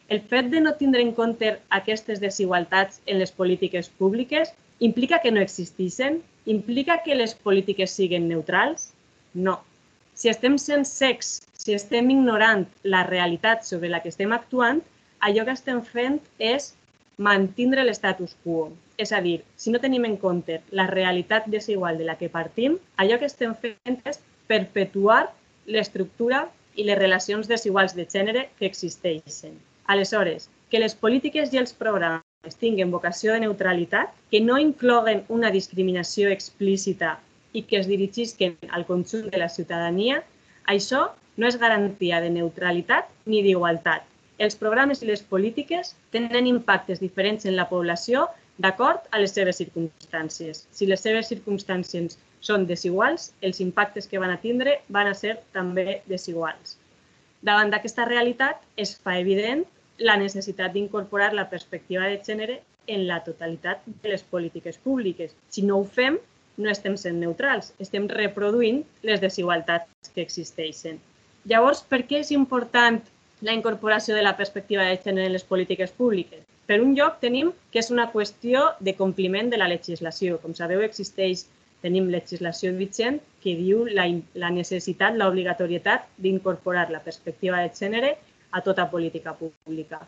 El 0.08 0.24
fet 0.32 0.50
de 0.52 0.60
no 0.64 0.74
tindre 0.80 1.04
en 1.04 1.12
compte 1.16 1.54
aquestes 1.80 2.20
desigualtats 2.20 3.00
en 3.06 3.20
les 3.22 3.32
polítiques 3.32 3.88
públiques 4.02 4.52
implica 4.80 5.20
que 5.22 5.30
no 5.32 5.40
existeixen 5.40 6.22
Implica 6.44 7.02
que 7.04 7.14
les 7.14 7.34
polítiques 7.34 7.92
siguin 7.92 8.26
neutrals? 8.28 8.90
No. 9.34 9.60
Si 10.14 10.28
estem 10.28 10.56
sent 10.58 10.84
secs, 10.88 11.36
si 11.54 11.74
estem 11.76 12.10
ignorant 12.10 12.66
la 12.82 13.04
realitat 13.06 13.62
sobre 13.64 13.90
la 13.92 14.00
que 14.02 14.10
estem 14.10 14.34
actuant, 14.34 14.82
allò 15.22 15.44
que 15.46 15.54
estem 15.54 15.82
fent 15.86 16.18
és 16.42 16.72
mantindre 17.16 17.84
l'estatus 17.84 18.36
quo. 18.44 18.70
És 18.96 19.12
a 19.12 19.20
dir, 19.20 19.42
si 19.56 19.70
no 19.70 19.80
tenim 19.82 20.04
en 20.08 20.16
compte 20.16 20.60
la 20.70 20.86
realitat 20.86 21.46
desigual 21.46 21.98
de 21.98 22.08
la 22.08 22.16
que 22.20 22.30
partim, 22.32 22.78
allò 22.96 23.18
que 23.18 23.28
estem 23.30 23.54
fent 23.54 24.00
és 24.08 24.20
perpetuar 24.48 25.26
l'estructura 25.66 26.46
i 26.76 26.84
les 26.88 26.98
relacions 26.98 27.48
desiguals 27.48 27.94
de 27.94 28.06
gènere 28.08 28.48
que 28.58 28.66
existeixen. 28.66 29.56
Aleshores, 29.86 30.48
que 30.70 30.80
les 30.80 30.94
polítiques 30.94 31.52
i 31.52 31.60
els 31.60 31.74
programes 31.76 32.58
tinguen 32.60 32.90
vocació 32.90 33.34
de 33.34 33.42
neutralitat, 33.44 34.12
que 34.30 34.40
no 34.40 34.58
incloguen 34.58 35.24
una 35.28 35.50
discriminació 35.54 36.30
explícita 36.32 37.18
i 37.52 37.62
que 37.68 37.78
es 37.78 37.88
dirigisquen 37.90 38.56
al 38.70 38.86
conjunt 38.88 39.28
de 39.30 39.42
la 39.42 39.50
ciutadania, 39.52 40.22
això 40.66 41.10
no 41.36 41.48
és 41.48 41.58
garantia 41.60 42.20
de 42.24 42.30
neutralitat 42.30 43.10
ni 43.26 43.42
d'igualtat. 43.44 44.08
Els 44.42 44.56
programes 44.58 45.02
i 45.02 45.06
les 45.06 45.20
polítiques 45.32 45.92
tenen 46.14 46.48
impactes 46.50 46.98
diferents 46.98 47.44
en 47.46 47.54
la 47.54 47.68
població 47.70 48.24
d'acord 48.64 49.04
a 49.14 49.20
les 49.22 49.34
seves 49.36 49.60
circumstàncies. 49.60 50.64
Si 50.74 50.88
les 50.90 51.04
seves 51.06 51.28
circumstàncies 51.30 52.16
són 52.48 52.66
desiguals, 52.66 53.28
els 53.40 53.60
impactes 53.62 54.10
que 54.10 54.18
van 54.22 54.32
a 54.34 54.40
tindre 54.42 54.80
van 54.96 55.10
a 55.10 55.14
ser 55.14 55.36
també 55.54 56.00
desiguals. 56.10 56.74
Davant 57.42 57.70
d'aquesta 57.70 58.08
realitat, 58.08 58.58
es 58.76 58.96
fa 59.04 59.14
evident 59.20 59.62
la 59.98 60.18
necessitat 60.18 60.74
d'incorporar 60.74 61.32
la 61.38 61.48
perspectiva 61.54 62.10
de 62.10 62.18
gènere 62.26 62.58
en 62.86 63.06
la 63.06 63.22
totalitat 63.22 63.86
de 63.86 64.10
les 64.16 64.26
polítiques 64.34 64.78
públiques. 64.78 65.36
Si 65.54 65.62
no 65.62 65.78
ho 65.78 65.86
fem, 65.86 66.18
no 66.58 66.70
estem 66.70 66.98
sent 66.98 67.22
neutrals, 67.22 67.72
estem 67.78 68.10
reproduint 68.10 68.82
les 69.06 69.22
desigualtats 69.22 70.12
que 70.14 70.26
existeixen. 70.26 70.98
Llavors, 71.46 71.86
per 71.86 72.02
què 72.10 72.20
és 72.26 72.34
important 72.34 73.00
la 73.42 73.52
incorporació 73.52 74.14
de 74.14 74.22
la 74.22 74.36
perspectiva 74.38 74.86
de 74.86 74.98
gènere 75.02 75.26
en 75.26 75.34
les 75.36 75.44
polítiques 75.44 75.90
públiques? 75.98 76.44
Per 76.66 76.78
un 76.80 76.94
lloc 76.94 77.18
tenim 77.20 77.50
que 77.72 77.80
és 77.82 77.90
una 77.90 78.06
qüestió 78.12 78.68
de 78.80 78.94
compliment 78.96 79.50
de 79.50 79.58
la 79.58 79.68
legislació. 79.68 80.38
Com 80.42 80.54
sabeu, 80.54 80.80
existeix, 80.86 81.44
tenim 81.82 82.06
legislació 82.14 82.70
vigent 82.78 83.18
que 83.42 83.56
diu 83.58 83.82
la, 83.98 84.06
la 84.38 84.50
necessitat, 84.54 85.18
l'obligatorietat 85.18 86.06
d'incorporar 86.22 86.88
la 86.94 87.02
perspectiva 87.02 87.60
de 87.64 87.74
gènere 87.74 88.14
a 88.52 88.62
tota 88.62 88.86
política 88.94 89.34
pública. 89.34 90.00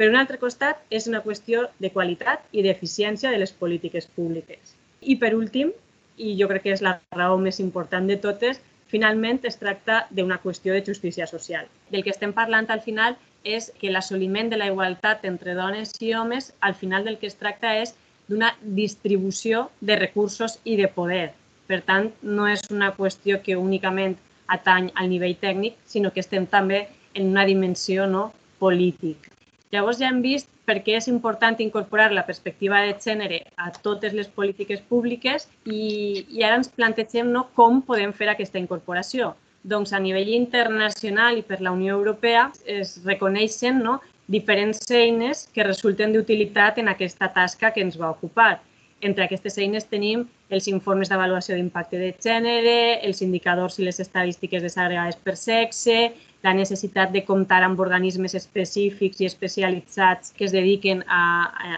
Per 0.00 0.08
un 0.08 0.16
altre 0.16 0.38
costat, 0.40 0.80
és 0.90 1.06
una 1.10 1.20
qüestió 1.22 1.66
de 1.78 1.92
qualitat 1.92 2.48
i 2.56 2.64
d'eficiència 2.64 3.30
de 3.30 3.38
les 3.42 3.52
polítiques 3.52 4.08
públiques. 4.16 4.72
I 5.02 5.18
per 5.20 5.34
últim, 5.36 5.70
i 6.16 6.32
jo 6.40 6.48
crec 6.48 6.64
que 6.64 6.72
és 6.76 6.82
la 6.84 6.96
raó 7.12 7.36
més 7.38 7.60
important 7.60 8.08
de 8.08 8.16
totes, 8.16 8.62
finalment 8.92 9.40
es 9.48 9.58
tracta 9.60 10.06
d'una 10.10 10.38
qüestió 10.42 10.74
de 10.76 10.84
justícia 10.86 11.26
social. 11.26 11.68
Del 11.90 12.04
que 12.04 12.12
estem 12.12 12.34
parlant 12.36 12.68
al 12.70 12.82
final 12.84 13.16
és 13.42 13.70
que 13.80 13.90
l'assoliment 13.90 14.50
de 14.52 14.58
la 14.60 14.68
igualtat 14.70 15.24
entre 15.28 15.56
dones 15.58 15.94
i 16.00 16.12
homes, 16.14 16.52
al 16.60 16.76
final 16.78 17.08
del 17.08 17.18
que 17.18 17.30
es 17.30 17.38
tracta 17.40 17.74
és 17.80 17.94
d'una 18.28 18.52
distribució 18.62 19.68
de 19.80 19.96
recursos 19.96 20.58
i 20.64 20.76
de 20.76 20.90
poder. 20.92 21.32
Per 21.66 21.80
tant, 21.88 22.12
no 22.22 22.46
és 22.50 22.68
una 22.70 22.92
qüestió 22.98 23.40
que 23.42 23.56
únicament 23.56 24.18
atany 24.46 24.92
al 24.94 25.08
nivell 25.08 25.38
tècnic, 25.40 25.78
sinó 25.86 26.12
que 26.12 26.20
estem 26.20 26.46
també 26.46 26.86
en 27.14 27.32
una 27.32 27.46
dimensió 27.48 28.06
no, 28.06 28.30
política. 28.60 29.31
Llavors 29.72 30.02
ja 30.02 30.10
hem 30.12 30.18
vist 30.20 30.50
per 30.68 30.82
què 30.84 30.98
és 30.98 31.06
important 31.08 31.56
incorporar 31.64 32.10
la 32.12 32.26
perspectiva 32.26 32.82
de 32.84 32.92
gènere 33.00 33.38
a 33.56 33.70
totes 33.72 34.12
les 34.12 34.26
polítiques 34.28 34.82
públiques 34.90 35.46
i, 35.64 36.26
i 36.28 36.42
ara 36.44 36.58
ens 36.60 36.68
plantegem 36.68 37.30
no, 37.32 37.46
com 37.56 37.80
podem 37.86 38.12
fer 38.12 38.28
aquesta 38.28 38.60
incorporació. 38.60 39.30
Doncs 39.64 39.94
a 39.96 40.00
nivell 40.02 40.28
internacional 40.34 41.38
i 41.40 41.44
per 41.46 41.62
la 41.64 41.72
Unió 41.72 41.96
Europea 41.96 42.50
es 42.66 42.98
reconeixen 43.06 43.80
no, 43.80 44.00
diferents 44.28 44.84
eines 44.90 45.46
que 45.54 45.64
resulten 45.64 46.12
d'utilitat 46.12 46.82
en 46.82 46.92
aquesta 46.92 47.30
tasca 47.32 47.72
que 47.72 47.80
ens 47.80 47.96
va 48.00 48.12
ocupar. 48.12 48.58
Entre 49.00 49.24
aquestes 49.24 49.56
eines 49.58 49.88
tenim 49.88 50.26
els 50.52 50.68
informes 50.68 51.08
d'avaluació 51.08 51.56
d'impacte 51.56 51.96
de 51.96 52.12
gènere, 52.20 53.00
els 53.08 53.24
indicadors 53.24 53.80
i 53.80 53.88
les 53.88 53.98
estadístiques 54.04 54.62
desagregades 54.62 55.16
per 55.16 55.38
sexe, 55.40 56.12
la 56.42 56.54
necessitat 56.54 57.12
de 57.14 57.24
comptar 57.24 57.62
amb 57.62 57.80
organismes 57.80 58.34
específics 58.34 59.20
i 59.20 59.28
especialitzats 59.28 60.32
que 60.36 60.46
es 60.48 60.54
dediquen 60.54 61.04
a, 61.06 61.22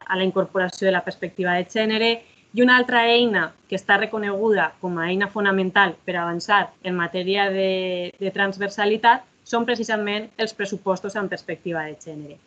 a 0.00 0.16
la 0.16 0.24
incorporació 0.24 0.88
de 0.88 0.94
la 0.94 1.04
perspectiva 1.04 1.58
de 1.58 1.66
gènere 1.68 2.10
i 2.54 2.62
una 2.62 2.76
altra 2.78 3.04
eina 3.10 3.48
que 3.68 3.76
està 3.76 3.98
reconeguda 3.98 4.70
com 4.80 4.96
a 4.98 5.10
eina 5.10 5.28
fonamental 5.28 5.96
per 6.06 6.16
avançar 6.16 6.68
en 6.82 6.96
matèria 6.96 7.50
de, 7.50 8.10
de 8.20 8.34
transversalitat 8.34 9.24
són 9.44 9.66
precisament 9.68 10.30
els 10.40 10.54
pressupostos 10.56 11.16
en 11.20 11.28
perspectiva 11.28 11.84
de 11.84 11.96
gènere. 12.00 12.38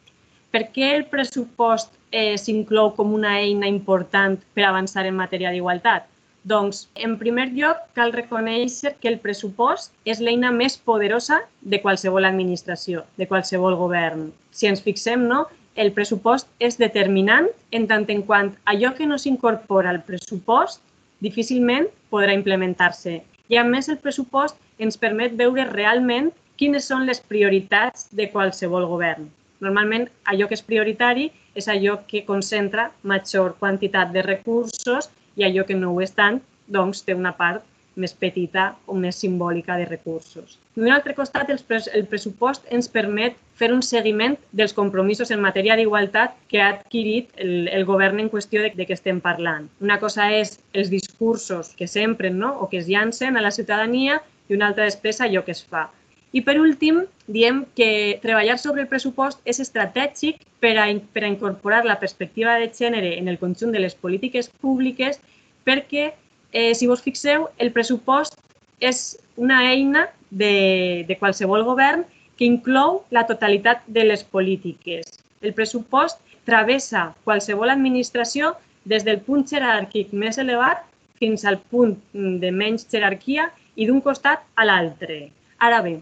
Per 0.50 0.64
què 0.74 0.94
el 0.96 1.06
pressupost 1.12 1.92
eh, 2.10 2.38
s'inclou 2.40 2.94
com 2.96 3.12
una 3.14 3.36
eina 3.42 3.68
important 3.68 4.40
per 4.56 4.66
avançar 4.66 5.06
en 5.06 5.20
matèria 5.20 5.52
d'igualtat? 5.52 6.08
Doncs, 6.48 6.86
en 6.96 7.18
primer 7.20 7.50
lloc, 7.52 7.80
cal 7.98 8.14
reconèixer 8.16 8.94
que 9.02 9.10
el 9.12 9.18
pressupost 9.20 9.92
és 10.08 10.22
l'eina 10.24 10.52
més 10.56 10.78
poderosa 10.90 11.42
de 11.74 11.82
qualsevol 11.84 12.28
administració, 12.30 13.02
de 13.20 13.28
qualsevol 13.28 13.76
govern. 13.76 14.30
Si 14.56 14.70
ens 14.70 14.84
fixem, 14.86 15.26
no? 15.28 15.42
el 15.78 15.92
pressupost 15.94 16.48
és 16.68 16.80
determinant 16.82 17.50
en 17.80 17.88
tant 17.90 18.08
en 18.14 18.24
quant 18.30 18.54
allò 18.72 18.94
que 18.98 19.06
no 19.10 19.18
s'incorpora 19.22 19.92
al 19.92 20.00
pressupost 20.08 20.82
difícilment 21.26 21.90
podrà 22.14 22.34
implementar-se. 22.38 23.20
I 23.52 23.60
a 23.60 23.66
més 23.68 23.92
el 23.92 24.00
pressupost 24.06 24.58
ens 24.80 24.98
permet 25.04 25.36
veure 25.38 25.68
realment 25.70 26.32
quines 26.58 26.88
són 26.90 27.06
les 27.10 27.20
prioritats 27.34 28.08
de 28.22 28.32
qualsevol 28.32 28.88
govern. 28.90 29.28
Normalment, 29.60 30.08
allò 30.32 30.48
que 30.48 30.58
és 30.58 30.66
prioritari 30.66 31.30
és 31.58 31.68
allò 31.68 32.00
que 32.10 32.26
concentra 32.26 32.92
major 33.04 33.56
quantitat 33.60 34.16
de 34.16 34.24
recursos 34.26 35.12
i 35.38 35.46
allò 35.48 35.66
que 35.66 35.78
no 35.78 35.94
ho 35.94 36.04
és 36.04 36.14
tant, 36.18 36.42
doncs 36.68 37.06
té 37.08 37.16
una 37.16 37.34
part 37.38 37.64
més 37.98 38.14
petita 38.14 38.68
o 38.86 38.96
més 38.96 39.18
simbòlica 39.24 39.76
de 39.80 39.88
recursos. 39.90 40.58
D'un 40.78 40.94
altre 40.94 41.16
costat, 41.18 41.50
el, 41.50 41.60
pres 41.66 41.90
el 41.98 42.06
pressupost 42.12 42.68
ens 42.74 42.90
permet 42.94 43.38
fer 43.58 43.72
un 43.74 43.82
seguiment 43.82 44.38
dels 44.60 44.76
compromisos 44.78 45.32
en 45.34 45.42
matèria 45.42 45.78
d'igualtat 45.80 46.38
que 46.52 46.62
ha 46.62 46.70
adquirit 46.76 47.34
el, 47.42 47.68
el 47.74 47.86
govern 47.90 48.22
en 48.22 48.30
qüestió 48.34 48.62
de, 48.62 48.72
de 48.78 48.86
què 48.86 48.94
estem 48.94 49.22
parlant. 49.24 49.66
Una 49.82 49.98
cosa 50.04 50.30
és 50.38 50.60
els 50.78 50.94
discursos 50.94 51.74
que 51.80 51.90
s'empren 51.90 52.38
no? 52.38 52.54
o 52.62 52.70
que 52.70 52.84
es 52.84 52.90
llancen 52.92 53.38
a 53.38 53.46
la 53.46 53.54
ciutadania 53.56 54.22
i 54.48 54.56
una 54.56 54.70
altra 54.70 54.86
després 54.86 55.22
allò 55.22 55.44
que 55.44 55.58
es 55.58 55.66
fa. 55.66 55.88
I 56.36 56.42
per 56.44 56.58
últim, 56.60 57.06
diem 57.28 57.64
que 57.76 58.20
treballar 58.24 58.58
sobre 58.60 58.84
el 58.84 58.90
pressupost 58.92 59.40
és 59.48 59.62
estratègic 59.64 60.42
per 60.60 60.74
a, 60.78 60.88
per 61.14 61.24
a 61.24 61.30
incorporar 61.32 61.86
la 61.86 62.00
perspectiva 62.00 62.58
de 62.60 62.68
gènere 62.74 63.16
en 63.18 63.28
el 63.28 63.40
conjunt 63.40 63.72
de 63.72 63.80
les 63.80 63.96
polítiques 63.96 64.50
públiques 64.62 65.22
perquè, 65.68 66.12
eh, 66.52 66.74
si 66.76 66.88
vos 66.88 67.04
fixeu, 67.04 67.48
el 67.58 67.72
pressupost 67.72 68.36
és 68.80 69.18
una 69.36 69.64
eina 69.72 70.08
de, 70.30 71.06
de 71.08 71.18
qualsevol 71.18 71.64
govern 71.64 72.04
que 72.38 72.46
inclou 72.46 73.04
la 73.10 73.26
totalitat 73.26 73.84
de 73.88 74.04
les 74.06 74.24
polítiques. 74.24 75.18
El 75.42 75.54
pressupost 75.54 76.20
travessa 76.46 77.14
qualsevol 77.24 77.72
administració 77.72 78.56
des 78.86 79.04
del 79.08 79.20
punt 79.24 79.48
jeràrquic 79.48 80.14
més 80.14 80.38
elevat 80.38 80.84
fins 81.20 81.44
al 81.46 81.58
punt 81.72 81.98
de 82.14 82.52
menys 82.52 82.86
jerarquia 82.92 83.50
i 83.76 83.88
d'un 83.88 84.04
costat 84.06 84.46
a 84.56 84.68
l'altre. 84.68 85.32
Ara 85.58 85.82
bé, 85.82 85.98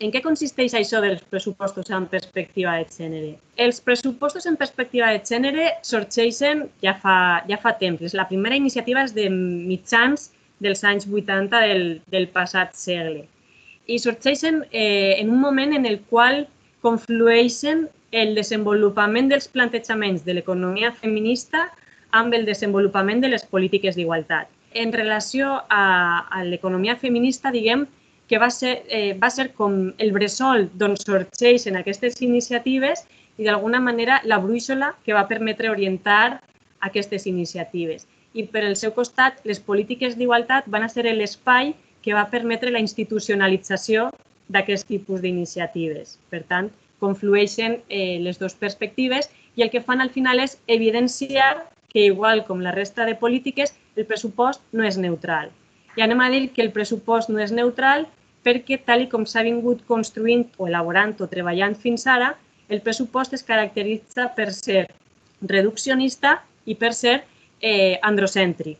en 0.00 0.12
què 0.12 0.22
consisteix 0.24 0.74
això 0.76 1.00
dels 1.04 1.20
pressupostos 1.28 1.90
en 1.92 2.06
perspectiva 2.08 2.78
de 2.80 2.86
gènere? 2.88 3.32
Els 3.60 3.80
pressupostos 3.84 4.46
en 4.48 4.56
perspectiva 4.60 5.10
de 5.12 5.20
gènere 5.28 5.66
sorgeixen 5.84 6.64
ja 6.84 6.94
fa, 7.02 7.16
ja 7.48 7.58
fa 7.60 7.74
temps. 7.80 8.14
La 8.16 8.26
primera 8.28 8.56
iniciativa 8.56 9.04
és 9.04 9.12
de 9.16 9.28
mitjans 9.30 10.30
dels 10.64 10.82
anys 10.88 11.06
80 11.08 11.60
del, 11.66 11.84
del 12.12 12.28
passat 12.32 12.72
segle. 12.76 13.26
I 13.86 13.98
sorgeixen 14.00 14.62
eh, 14.70 15.20
en 15.20 15.30
un 15.30 15.40
moment 15.40 15.76
en 15.76 15.84
el 15.84 16.00
qual 16.08 16.46
conflueixen 16.80 17.88
el 18.10 18.34
desenvolupament 18.34 19.28
dels 19.28 19.48
plantejaments 19.52 20.24
de 20.24 20.38
l'economia 20.38 20.94
feminista 20.96 21.68
amb 22.16 22.34
el 22.34 22.48
desenvolupament 22.48 23.20
de 23.20 23.34
les 23.36 23.44
polítiques 23.44 24.00
d'igualtat. 24.00 24.48
En 24.72 24.94
relació 24.94 25.58
a, 25.68 25.84
a 26.30 26.44
l'economia 26.46 26.96
feminista, 26.96 27.52
diguem 27.52 27.84
que 28.30 28.38
va 28.38 28.48
ser, 28.54 28.84
eh, 28.86 29.18
va 29.18 29.28
ser 29.34 29.48
com 29.58 29.72
el 29.98 30.12
bressol 30.14 30.68
d'on 30.78 30.92
sorgeixen 31.00 31.74
aquestes 31.74 32.20
iniciatives 32.22 33.02
i 33.36 33.48
d'alguna 33.48 33.80
manera 33.82 34.20
la 34.22 34.38
brúixola 34.38 34.92
que 35.04 35.16
va 35.16 35.26
permetre 35.26 35.72
orientar 35.72 36.38
aquestes 36.78 37.26
iniciatives. 37.26 38.06
I 38.32 38.44
per 38.52 38.62
el 38.62 38.76
seu 38.78 38.92
costat, 38.94 39.40
les 39.42 39.58
polítiques 39.58 40.14
d'igualtat 40.14 40.68
van 40.70 40.86
a 40.86 40.88
ser 40.92 41.10
l'espai 41.10 41.74
que 42.04 42.14
va 42.14 42.28
permetre 42.30 42.70
la 42.70 42.78
institucionalització 42.78 44.12
d'aquest 44.46 44.86
tipus 44.86 45.26
d'iniciatives. 45.26 46.20
Per 46.30 46.44
tant, 46.46 46.70
conflueixen 47.02 47.80
eh, 47.88 48.20
les 48.22 48.38
dues 48.38 48.54
perspectives 48.54 49.26
i 49.56 49.66
el 49.66 49.74
que 49.74 49.82
fan 49.82 50.00
al 50.00 50.14
final 50.14 50.38
és 50.38 50.54
evidenciar 50.68 51.66
que, 51.90 52.06
igual 52.06 52.44
com 52.46 52.62
la 52.62 52.76
resta 52.78 53.10
de 53.10 53.18
polítiques, 53.18 53.74
el 53.96 54.06
pressupost 54.06 54.62
no 54.70 54.86
és 54.86 55.02
neutral. 55.02 55.50
I 55.98 56.06
anem 56.06 56.22
a 56.22 56.30
dir 56.30 56.44
que 56.54 56.62
el 56.62 56.70
pressupost 56.70 57.34
no 57.34 57.42
és 57.42 57.50
neutral 57.50 58.06
perquè, 58.44 58.80
tal 58.86 59.06
com 59.12 59.26
s'ha 59.26 59.44
vingut 59.46 59.82
construint 59.88 60.46
o 60.58 60.68
elaborant 60.68 61.16
o 61.20 61.28
treballant 61.28 61.76
fins 61.76 62.06
ara, 62.06 62.34
el 62.70 62.80
pressupost 62.80 63.34
es 63.34 63.42
caracteritza 63.42 64.28
per 64.36 64.50
ser 64.54 64.86
reduccionista 65.42 66.38
i 66.66 66.76
per 66.78 66.92
ser 66.94 67.16
eh, 67.60 67.98
androcèntric. 68.06 68.78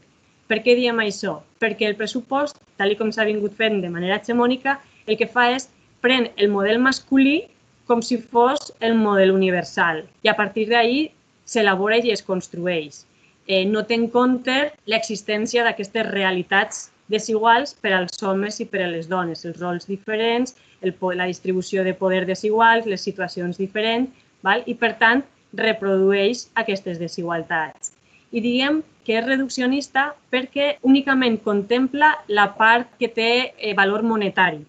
Per 0.50 0.60
què 0.64 0.74
diem 0.78 0.98
això? 1.02 1.40
Perquè 1.62 1.86
el 1.86 1.96
pressupost, 1.98 2.58
tal 2.78 2.94
com 2.98 3.12
s'ha 3.14 3.26
vingut 3.28 3.54
fent 3.58 3.80
de 3.82 3.90
manera 3.92 4.18
hegemònica, 4.18 4.78
el 5.06 5.18
que 5.18 5.28
fa 5.30 5.50
és 5.54 5.68
pren 6.02 6.30
el 6.36 6.50
model 6.50 6.80
masculí 6.82 7.44
com 7.86 8.02
si 8.02 8.18
fos 8.18 8.72
el 8.80 8.94
model 8.94 9.32
universal 9.34 10.04
i 10.22 10.30
a 10.30 10.36
partir 10.38 10.68
d'ahir 10.70 11.10
s'elabora 11.44 11.98
i 11.98 12.12
es 12.14 12.22
construeix. 12.22 13.04
Eh, 13.46 13.64
no 13.66 13.82
té 13.86 13.96
en 13.98 14.06
compte 14.14 14.56
l'existència 14.86 15.64
d'aquestes 15.66 16.06
realitats 16.06 16.84
desiguals 17.10 17.74
per 17.82 17.92
als 17.96 18.22
homes 18.22 18.60
i 18.62 18.66
per 18.70 18.84
a 18.84 18.90
les 18.92 19.08
dones, 19.10 19.44
els 19.44 19.58
rols 19.60 19.88
diferents, 19.90 20.54
el, 20.80 20.94
la 21.18 21.28
distribució 21.28 21.84
de 21.84 21.94
poder 21.94 22.24
desiguals, 22.26 22.86
les 22.86 23.02
situacions 23.02 23.58
diferents, 23.58 24.10
val? 24.46 24.62
i 24.66 24.74
per 24.74 24.94
tant 25.02 25.24
reprodueix 25.52 26.46
aquestes 26.62 26.98
desigualtats. 27.02 27.92
I 28.30 28.40
diem 28.40 28.82
que 29.04 29.16
és 29.18 29.26
reduccionista 29.26 30.12
perquè 30.30 30.76
únicament 30.86 31.40
contempla 31.42 32.12
la 32.28 32.52
part 32.54 32.92
que 33.00 33.08
té 33.10 33.30
eh, 33.58 33.74
valor 33.74 34.06
monetari. 34.06 34.62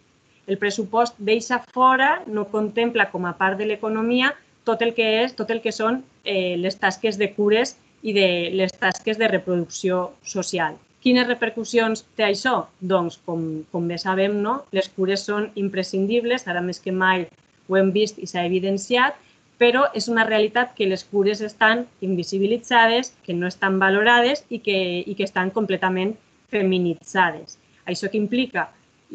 El 0.50 0.58
pressupost 0.58 1.20
deixa 1.22 1.62
fora, 1.72 2.24
no 2.26 2.48
contempla 2.50 3.12
com 3.12 3.28
a 3.30 3.36
part 3.38 3.60
de 3.62 3.70
l'economia 3.70 4.34
tot 4.66 4.82
el 4.82 4.96
que 4.98 5.06
és, 5.24 5.36
tot 5.38 5.52
el 5.54 5.62
que 5.62 5.74
són 5.74 6.02
eh, 6.24 6.58
les 6.58 6.78
tasques 6.82 7.18
de 7.22 7.30
cures 7.36 7.78
i 8.02 8.14
de 8.18 8.28
les 8.58 8.74
tasques 8.74 9.22
de 9.22 9.30
reproducció 9.30 10.10
social. 10.26 10.78
Quines 11.02 11.26
repercussions 11.26 12.04
té 12.18 12.28
això? 12.28 12.68
Doncs, 12.80 13.18
com, 13.26 13.46
com 13.74 13.88
bé 13.90 13.98
sabem, 13.98 14.36
no? 14.44 14.60
les 14.78 14.90
cures 14.94 15.24
són 15.26 15.48
imprescindibles, 15.58 16.46
ara 16.48 16.62
més 16.62 16.80
que 16.80 16.94
mai 16.94 17.26
ho 17.68 17.78
hem 17.80 17.90
vist 17.96 18.20
i 18.22 18.28
s'ha 18.30 18.44
evidenciat, 18.46 19.16
però 19.62 19.88
és 19.98 20.08
una 20.10 20.26
realitat 20.28 20.76
que 20.78 20.88
les 20.90 21.04
cures 21.10 21.42
estan 21.46 21.86
invisibilitzades, 22.06 23.14
que 23.26 23.34
no 23.38 23.50
estan 23.50 23.80
valorades 23.82 24.44
i 24.50 24.60
que, 24.66 24.78
i 25.06 25.16
que 25.18 25.26
estan 25.26 25.50
completament 25.56 26.16
feminitzades. 26.54 27.58
Això 27.86 28.10
que 28.10 28.22
implica? 28.22 28.68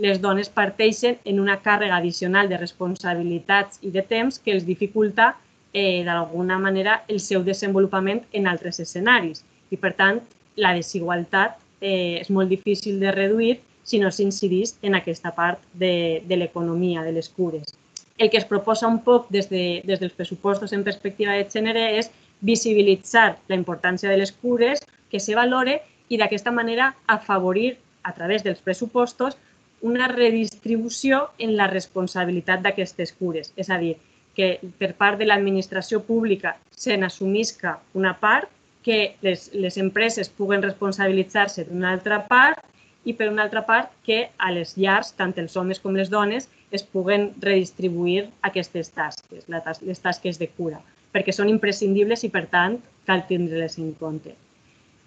Les 0.07 0.19
dones 0.23 0.51
parteixen 0.53 1.19
en 1.25 1.39
una 1.43 1.59
càrrega 1.65 1.99
addicional 1.99 2.51
de 2.51 2.59
responsabilitats 2.61 3.79
i 3.83 3.93
de 3.95 4.03
temps 4.03 4.39
que 4.39 4.55
els 4.55 4.67
dificulta 4.67 5.33
eh, 5.73 6.03
d'alguna 6.05 6.59
manera 6.63 6.99
el 7.09 7.21
seu 7.21 7.47
desenvolupament 7.47 8.25
en 8.33 8.51
altres 8.51 8.83
escenaris. 8.83 9.45
I, 9.71 9.79
per 9.79 9.95
tant, 9.99 10.21
la 10.57 10.75
desigualtat 10.77 11.59
eh, 11.81 12.21
és 12.21 12.31
molt 12.31 12.49
difícil 12.49 13.01
de 13.01 13.13
reduir 13.13 13.61
si 13.87 14.01
no 14.03 14.11
s'incidís 14.11 14.77
en 14.83 14.97
aquesta 14.99 15.33
part 15.35 15.63
de, 15.73 16.23
de 16.27 16.37
l'economia, 16.37 17.05
de 17.07 17.13
les 17.13 17.29
cures. 17.29 17.75
El 18.19 18.31
que 18.31 18.39
es 18.41 18.49
proposa 18.49 18.89
un 18.89 19.03
poc 19.05 19.29
des, 19.31 19.51
de, 19.51 19.83
des 19.85 20.01
dels 20.01 20.15
pressupostos 20.17 20.73
en 20.73 20.83
perspectiva 20.85 21.37
de 21.37 21.45
gènere 21.53 21.85
és 21.99 22.11
visibilitzar 22.41 23.37
la 23.49 23.57
importància 23.57 24.11
de 24.11 24.17
les 24.17 24.33
cures, 24.33 24.83
que 25.11 25.21
se 25.21 25.37
valore 25.37 25.83
i 26.09 26.19
d'aquesta 26.19 26.51
manera 26.51 26.95
afavorir 27.07 27.77
a 28.03 28.13
través 28.15 28.43
dels 28.43 28.61
pressupostos 28.61 29.37
una 29.83 30.09
redistribució 30.09 31.29
en 31.39 31.57
la 31.57 31.69
responsabilitat 31.71 32.63
d'aquestes 32.65 33.13
cures. 33.13 33.53
És 33.57 33.71
a 33.71 33.79
dir, 33.79 33.97
que 34.37 34.59
per 34.79 34.93
part 34.99 35.19
de 35.19 35.27
l'administració 35.29 36.03
pública 36.05 36.57
se 36.71 36.97
n'assumisca 36.97 37.79
una 37.95 38.17
part 38.21 38.51
que 38.87 39.17
les, 39.27 39.49
les 39.53 39.77
empreses 39.83 40.29
puguen 40.31 40.63
responsabilitzar-se 40.63 41.65
d'una 41.67 41.91
altra 41.97 42.21
part 42.31 42.63
i 43.07 43.15
per 43.19 43.27
una 43.33 43.43
altra 43.43 43.65
part 43.67 43.91
que 44.07 44.29
a 44.39 44.53
les 44.55 44.77
llars, 44.79 45.11
tant 45.19 45.35
els 45.43 45.57
homes 45.59 45.83
com 45.83 45.99
les 45.99 46.11
dones, 46.11 46.47
es 46.71 46.85
puguen 46.87 47.33
redistribuir 47.43 48.29
aquestes 48.47 48.93
tasques, 48.95 49.47
les 49.51 50.03
tasques 50.03 50.39
de 50.39 50.49
cura, 50.55 50.79
perquè 51.15 51.35
són 51.35 51.51
imprescindibles 51.51 52.23
i 52.27 52.31
per 52.31 52.47
tant 52.53 52.79
cal 53.11 53.27
tindre-les 53.27 53.79
en 53.83 53.91
compte. 53.99 54.37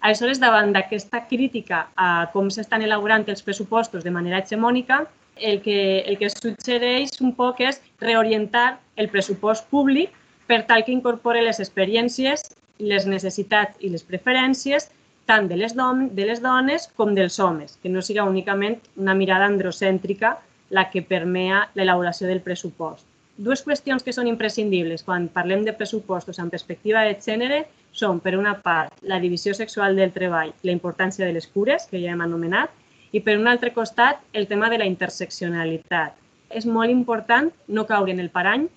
Aleshores, 0.00 0.40
davant 0.40 0.72
d'aquesta 0.76 1.26
crítica 1.28 1.86
a 1.96 2.28
com 2.32 2.48
s'estan 2.52 2.84
elaborant 2.84 3.26
els 3.28 3.44
pressupostos 3.44 4.04
de 4.04 4.12
manera 4.12 4.40
hegemònica, 4.40 5.02
el 5.40 5.60
que, 5.64 6.04
el 6.04 6.16
que 6.20 6.28
suggereix 6.32 7.20
un 7.24 7.32
poc 7.36 7.60
és 7.64 7.80
reorientar 8.00 8.80
el 8.96 9.08
pressupost 9.12 9.68
públic 9.72 10.12
per 10.48 10.64
tal 10.68 10.84
que 10.84 10.92
incorpore 10.92 11.44
les 11.44 11.60
experiències, 11.60 12.44
les 12.80 13.06
necessitats 13.06 13.78
i 13.80 13.90
les 13.92 14.04
preferències 14.06 14.90
tant 15.30 15.46
de 15.48 15.56
les, 15.56 15.76
de 15.76 16.24
les 16.26 16.40
dones 16.42 16.88
com 16.98 17.14
dels 17.14 17.38
homes, 17.38 17.76
que 17.82 17.92
no 17.92 18.02
siga 18.02 18.26
únicament 18.26 18.80
una 18.96 19.14
mirada 19.14 19.46
androcèntrica 19.46 20.38
la 20.70 20.88
que 20.90 21.02
permea 21.02 21.68
l'elaboració 21.74 22.26
del 22.26 22.42
pressupost. 22.42 23.06
Dues 23.40 23.62
qüestions 23.64 24.04
que 24.04 24.12
són 24.12 24.28
imprescindibles 24.28 25.04
quan 25.06 25.28
parlem 25.32 25.62
de 25.64 25.72
pressupostos 25.72 26.38
en 26.42 26.50
perspectiva 26.52 27.04
de 27.06 27.14
gènere 27.24 27.60
són, 27.92 28.18
per 28.20 28.34
una 28.36 28.56
part, 28.64 28.92
la 29.02 29.20
divisió 29.22 29.54
sexual 29.56 29.96
del 29.96 30.12
treball 30.12 30.52
la 30.62 30.74
importància 30.74 31.24
de 31.24 31.32
les 31.32 31.46
cures, 31.46 31.86
que 31.88 32.02
ja 32.02 32.12
hem 32.12 32.20
anomenat, 32.26 32.74
i 33.12 33.22
per 33.24 33.38
un 33.38 33.48
altre 33.50 33.72
costat, 33.74 34.20
el 34.32 34.46
tema 34.50 34.68
de 34.70 34.78
la 34.78 34.86
interseccionalitat. 34.86 36.18
És 36.50 36.66
molt 36.66 36.90
important 36.90 37.50
no 37.68 37.86
caure 37.86 38.12
en 38.12 38.20
el 38.20 38.30
parany 38.30 38.68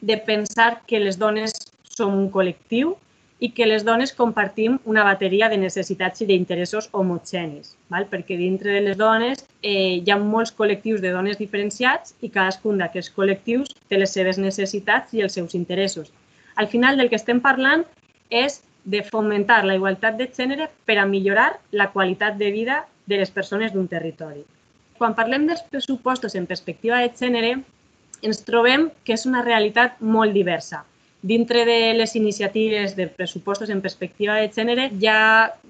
de 0.00 0.16
pensar 0.20 0.82
que 0.86 1.00
les 1.00 1.18
dones 1.18 1.56
som 1.96 2.14
un 2.14 2.30
col·lectiu 2.30 2.94
i 3.38 3.50
que 3.52 3.66
les 3.66 3.84
dones 3.84 4.14
compartim 4.16 4.78
una 4.88 5.02
bateria 5.04 5.48
de 5.52 5.58
necessitats 5.60 6.22
i 6.24 6.26
d'interessos 6.28 6.88
homogenis, 6.92 7.74
val? 7.92 8.06
perquè 8.08 8.38
dintre 8.40 8.72
de 8.72 8.80
les 8.86 8.96
dones 8.96 9.42
eh, 9.60 10.00
hi 10.00 10.10
ha 10.10 10.16
molts 10.16 10.54
col·lectius 10.56 11.02
de 11.04 11.12
dones 11.12 11.36
diferenciats 11.36 12.14
i 12.24 12.30
cadascun 12.32 12.80
d'aquests 12.80 13.12
col·lectius 13.18 13.74
té 13.90 14.00
les 14.00 14.16
seves 14.16 14.40
necessitats 14.40 15.12
i 15.12 15.20
els 15.26 15.36
seus 15.36 15.54
interessos. 15.54 16.08
Al 16.56 16.68
final 16.72 16.96
del 16.96 17.12
que 17.12 17.20
estem 17.20 17.42
parlant 17.44 17.84
és 18.30 18.62
de 18.84 19.02
fomentar 19.04 19.64
la 19.66 19.76
igualtat 19.76 20.16
de 20.16 20.30
gènere 20.32 20.70
per 20.88 20.96
a 20.98 21.06
millorar 21.06 21.50
la 21.72 21.90
qualitat 21.92 22.38
de 22.40 22.50
vida 22.50 22.84
de 23.06 23.20
les 23.20 23.30
persones 23.30 23.72
d'un 23.72 23.88
territori. 23.88 24.46
Quan 24.96 25.14
parlem 25.14 25.44
dels 25.46 25.64
pressupostos 25.68 26.34
en 26.34 26.46
perspectiva 26.46 27.02
de 27.04 27.12
gènere, 27.12 27.56
ens 28.22 28.44
trobem 28.48 28.88
que 29.04 29.12
és 29.12 29.26
una 29.28 29.44
realitat 29.44 30.00
molt 30.00 30.32
diversa 30.32 30.86
Dintre 31.26 31.64
de 31.66 31.92
les 31.94 32.14
iniciatives 32.14 32.94
de 32.94 33.08
pressupostos 33.08 33.70
en 33.74 33.80
perspectiva 33.82 34.36
de 34.38 34.50
gènere 34.54 34.84
hi 34.94 35.08
ha 35.10 35.22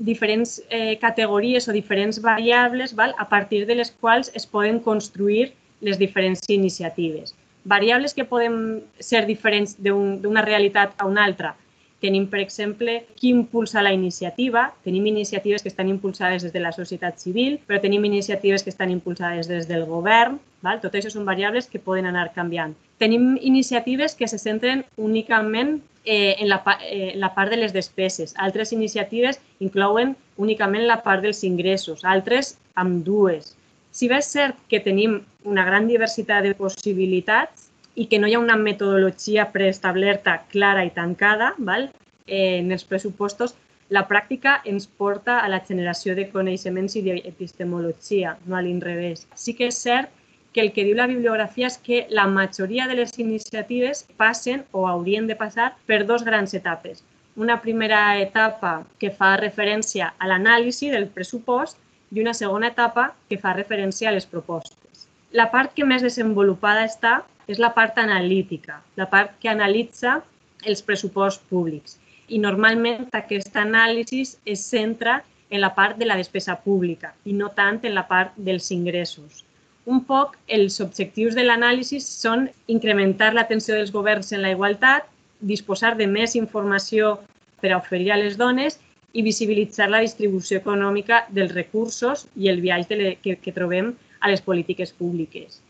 diferents 0.08 0.58
eh, 0.68 0.98
categories 1.00 1.64
o 1.70 1.72
diferents 1.72 2.18
variables 2.20 2.92
val, 2.98 3.14
a 3.16 3.24
partir 3.30 3.62
de 3.64 3.78
les 3.78 3.90
quals 3.90 4.28
es 4.36 4.44
poden 4.44 4.82
construir 4.84 5.54
les 5.80 5.96
diferents 5.96 6.44
iniciatives. 6.52 7.32
Variables 7.64 8.12
que 8.12 8.28
poden 8.28 8.82
ser 9.00 9.24
diferents 9.24 9.78
d'una 9.80 10.28
un, 10.28 10.42
realitat 10.44 10.92
a 11.00 11.08
una 11.08 11.24
altra 11.24 11.54
Tenim, 12.00 12.26
per 12.28 12.40
exemple, 12.42 13.06
qui 13.16 13.30
impulsa 13.32 13.82
la 13.82 13.92
iniciativa. 13.92 14.66
Tenim 14.84 15.06
iniciatives 15.08 15.62
que 15.62 15.70
estan 15.72 15.88
impulsades 15.88 16.42
des 16.44 16.52
de 16.52 16.60
la 16.60 16.72
societat 16.76 17.18
civil, 17.18 17.58
però 17.66 17.80
tenim 17.80 18.04
iniciatives 18.04 18.62
que 18.62 18.70
estan 18.70 18.90
impulsades 18.92 19.48
des 19.48 19.68
del 19.68 19.86
govern. 19.88 20.36
Val? 20.62 20.80
Tot 20.82 20.94
això 20.94 21.10
són 21.12 21.24
variables 21.24 21.70
que 21.72 21.80
poden 21.80 22.06
anar 22.06 22.32
canviant. 22.34 22.76
Tenim 23.00 23.36
iniciatives 23.40 24.14
que 24.14 24.28
se 24.28 24.38
centren 24.38 24.84
únicament 24.96 25.78
eh, 26.04 26.36
en 26.38 26.48
la, 26.48 26.62
eh, 26.84 27.12
la 27.16 27.32
part 27.34 27.50
de 27.50 27.56
les 27.56 27.72
despeses. 27.72 28.34
Altres 28.36 28.72
iniciatives 28.72 29.40
inclouen 29.60 30.16
únicament 30.36 30.86
la 30.86 31.02
part 31.02 31.24
dels 31.24 31.44
ingressos, 31.44 32.04
altres 32.04 32.56
amb 32.74 33.04
dues. 33.04 33.54
Si 33.96 34.08
bé 34.08 34.20
és 34.20 34.28
cert 34.28 34.56
que 34.68 34.82
tenim 34.84 35.22
una 35.44 35.64
gran 35.64 35.88
diversitat 35.88 36.44
de 36.44 36.52
possibilitats, 36.54 37.65
i 37.96 38.06
que 38.06 38.18
no 38.20 38.28
hi 38.28 38.34
ha 38.36 38.42
una 38.42 38.58
metodologia 38.60 39.50
preestablerta 39.52 40.42
clara 40.52 40.84
i 40.84 40.92
tancada 40.92 41.54
val? 41.58 41.88
Eh, 42.26 42.58
en 42.58 42.70
els 42.74 42.84
pressupostos, 42.84 43.54
la 43.88 44.02
pràctica 44.10 44.60
ens 44.66 44.86
porta 44.86 45.38
a 45.40 45.48
la 45.48 45.62
generació 45.66 46.14
de 46.18 46.26
coneixements 46.30 46.96
i 46.98 47.02
d'epistemologia, 47.06 48.36
no 48.46 48.56
a 48.58 48.62
l'inrevés. 48.66 49.26
Sí 49.34 49.54
que 49.54 49.70
és 49.70 49.78
cert 49.78 50.10
que 50.52 50.60
el 50.64 50.72
que 50.72 50.84
diu 50.84 50.96
la 50.98 51.06
bibliografia 51.06 51.68
és 51.70 51.76
que 51.78 52.06
la 52.10 52.26
majoria 52.26 52.86
de 52.90 52.96
les 52.98 53.14
iniciatives 53.22 54.04
passen 54.16 54.64
o 54.72 54.86
haurien 54.88 55.28
de 55.30 55.36
passar 55.36 55.74
per 55.86 56.04
dos 56.08 56.24
grans 56.24 56.54
etapes. 56.58 57.04
Una 57.36 57.60
primera 57.60 58.18
etapa 58.18 58.72
que 58.98 59.12
fa 59.12 59.36
referència 59.40 60.12
a 60.18 60.28
l'anàlisi 60.28 60.90
del 60.90 61.08
pressupost 61.12 61.78
i 62.10 62.20
una 62.24 62.34
segona 62.34 62.72
etapa 62.72 63.10
que 63.28 63.38
fa 63.38 63.52
referència 63.54 64.08
a 64.08 64.16
les 64.16 64.26
propostes. 64.26 65.06
La 65.30 65.50
part 65.52 65.74
que 65.76 65.84
més 65.84 66.02
desenvolupada 66.02 66.84
està 66.88 67.18
és 67.46 67.60
la 67.62 67.72
part 67.74 67.98
analítica, 68.02 68.80
la 68.96 69.06
part 69.10 69.36
que 69.40 69.48
analitza 69.48 70.18
els 70.66 70.82
pressuposts 70.82 71.44
públics. 71.50 71.98
I 72.28 72.40
normalment 72.42 73.06
aquesta 73.14 73.62
anàlisi 73.62 74.24
es 74.44 74.64
centra 74.66 75.20
en 75.50 75.60
la 75.60 75.74
part 75.74 75.96
de 75.96 76.06
la 76.06 76.16
despesa 76.18 76.56
pública 76.62 77.12
i 77.24 77.32
no 77.32 77.52
tant 77.54 77.78
en 77.84 77.94
la 77.94 78.06
part 78.08 78.32
dels 78.36 78.70
ingressos. 78.74 79.44
Un 79.86 80.00
poc 80.08 80.34
els 80.50 80.80
objectius 80.82 81.36
de 81.38 81.44
l'anàlisi 81.44 82.00
són 82.02 82.48
incrementar 82.66 83.30
l'atenció 83.34 83.76
dels 83.76 83.92
governs 83.94 84.32
en 84.32 84.42
la 84.42 84.50
igualtat, 84.50 85.06
disposar 85.38 85.94
de 85.96 86.08
més 86.10 86.34
informació 86.34 87.20
per 87.60 87.70
a 87.70 87.78
oferir 87.78 88.10
a 88.10 88.18
les 88.18 88.34
dones 88.36 88.80
i 89.14 89.22
visibilitzar 89.22 89.86
la 89.88 90.02
distribució 90.02 90.58
econòmica 90.58 91.22
dels 91.30 91.54
recursos 91.54 92.26
i 92.34 92.50
el 92.50 92.60
viatge 92.60 93.14
que, 93.22 93.36
que 93.38 93.54
trobem 93.54 93.94
a 94.20 94.32
les 94.32 94.42
polítiques 94.42 94.90
públiques. 94.92 95.60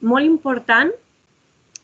Molt 0.00 0.26
important 0.26 0.90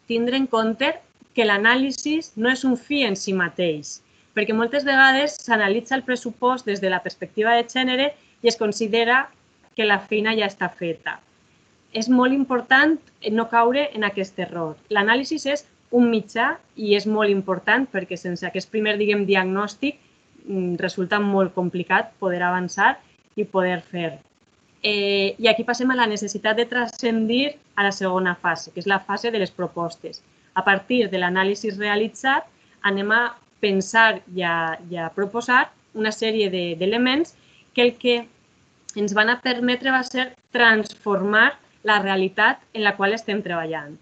tindre 0.09 0.37
en 0.41 0.49
compte 0.51 0.95
que 1.37 1.47
l'anàlisi 1.47 2.19
no 2.43 2.51
és 2.51 2.65
un 2.67 2.75
fi 2.77 3.05
en 3.07 3.15
si 3.17 3.35
mateix, 3.37 3.99
perquè 4.35 4.57
moltes 4.57 4.87
vegades 4.89 5.37
s'analitza 5.45 5.95
el 5.99 6.05
pressupost 6.09 6.67
des 6.67 6.83
de 6.83 6.91
la 6.91 7.03
perspectiva 7.05 7.55
de 7.55 7.67
gènere 7.69 8.13
i 8.43 8.51
es 8.51 8.59
considera 8.59 9.29
que 9.77 9.87
la 9.87 10.01
feina 10.11 10.35
ja 10.35 10.49
està 10.51 10.71
feta. 10.75 11.21
És 11.95 12.09
molt 12.09 12.35
important 12.35 12.99
no 13.33 13.49
caure 13.49 13.89
en 13.95 14.05
aquest 14.05 14.39
error. 14.43 14.75
L'anàlisi 14.91 15.39
és 15.53 15.65
un 15.91 16.11
mitjà 16.11 16.57
i 16.77 16.95
és 16.99 17.07
molt 17.07 17.31
important 17.33 17.87
perquè 17.93 18.19
sense 18.19 18.47
aquest 18.47 18.71
primer, 18.73 18.97
diguem, 18.99 19.25
diagnòstic 19.29 20.01
mm, 20.45 20.77
resulta 20.83 21.21
molt 21.21 21.55
complicat 21.55 22.13
poder 22.19 22.43
avançar 22.43 22.97
i 23.37 23.45
poder 23.45 23.81
fer. 23.81 24.19
Eh, 24.83 25.35
I 25.39 25.49
aquí 25.51 25.65
passem 25.67 25.91
a 25.91 25.97
la 25.99 26.07
necessitat 26.07 26.57
de 26.57 26.67
transcendir 26.71 27.57
a 27.75 27.85
la 27.87 27.93
segona 27.93 28.37
fase, 28.37 28.71
que 28.71 28.81
és 28.81 28.87
la 28.87 29.01
fase 29.01 29.33
de 29.35 29.39
les 29.43 29.51
propostes. 29.51 30.23
A 30.55 30.65
partir 30.65 31.09
de 31.11 31.19
l'anàlisi 31.19 31.73
realitzat, 31.75 32.47
anem 32.83 33.11
a 33.11 33.23
pensar 33.61 34.21
i 34.35 34.43
a, 34.47 34.79
i 34.91 34.99
a 34.99 35.11
proposar 35.15 35.69
una 35.95 36.13
sèrie 36.15 36.51
d'elements 36.79 37.35
de, 37.35 37.49
que 37.75 37.83
el 37.83 37.95
que 37.99 38.17
ens 38.99 39.15
van 39.15 39.31
a 39.31 39.41
permetre 39.43 39.91
va 39.95 40.03
ser 40.07 40.33
transformar 40.55 41.59
la 41.87 41.99
realitat 42.03 42.63
en 42.75 42.85
la 42.87 42.95
qual 42.97 43.15
estem 43.15 43.43
treballant. 43.43 43.97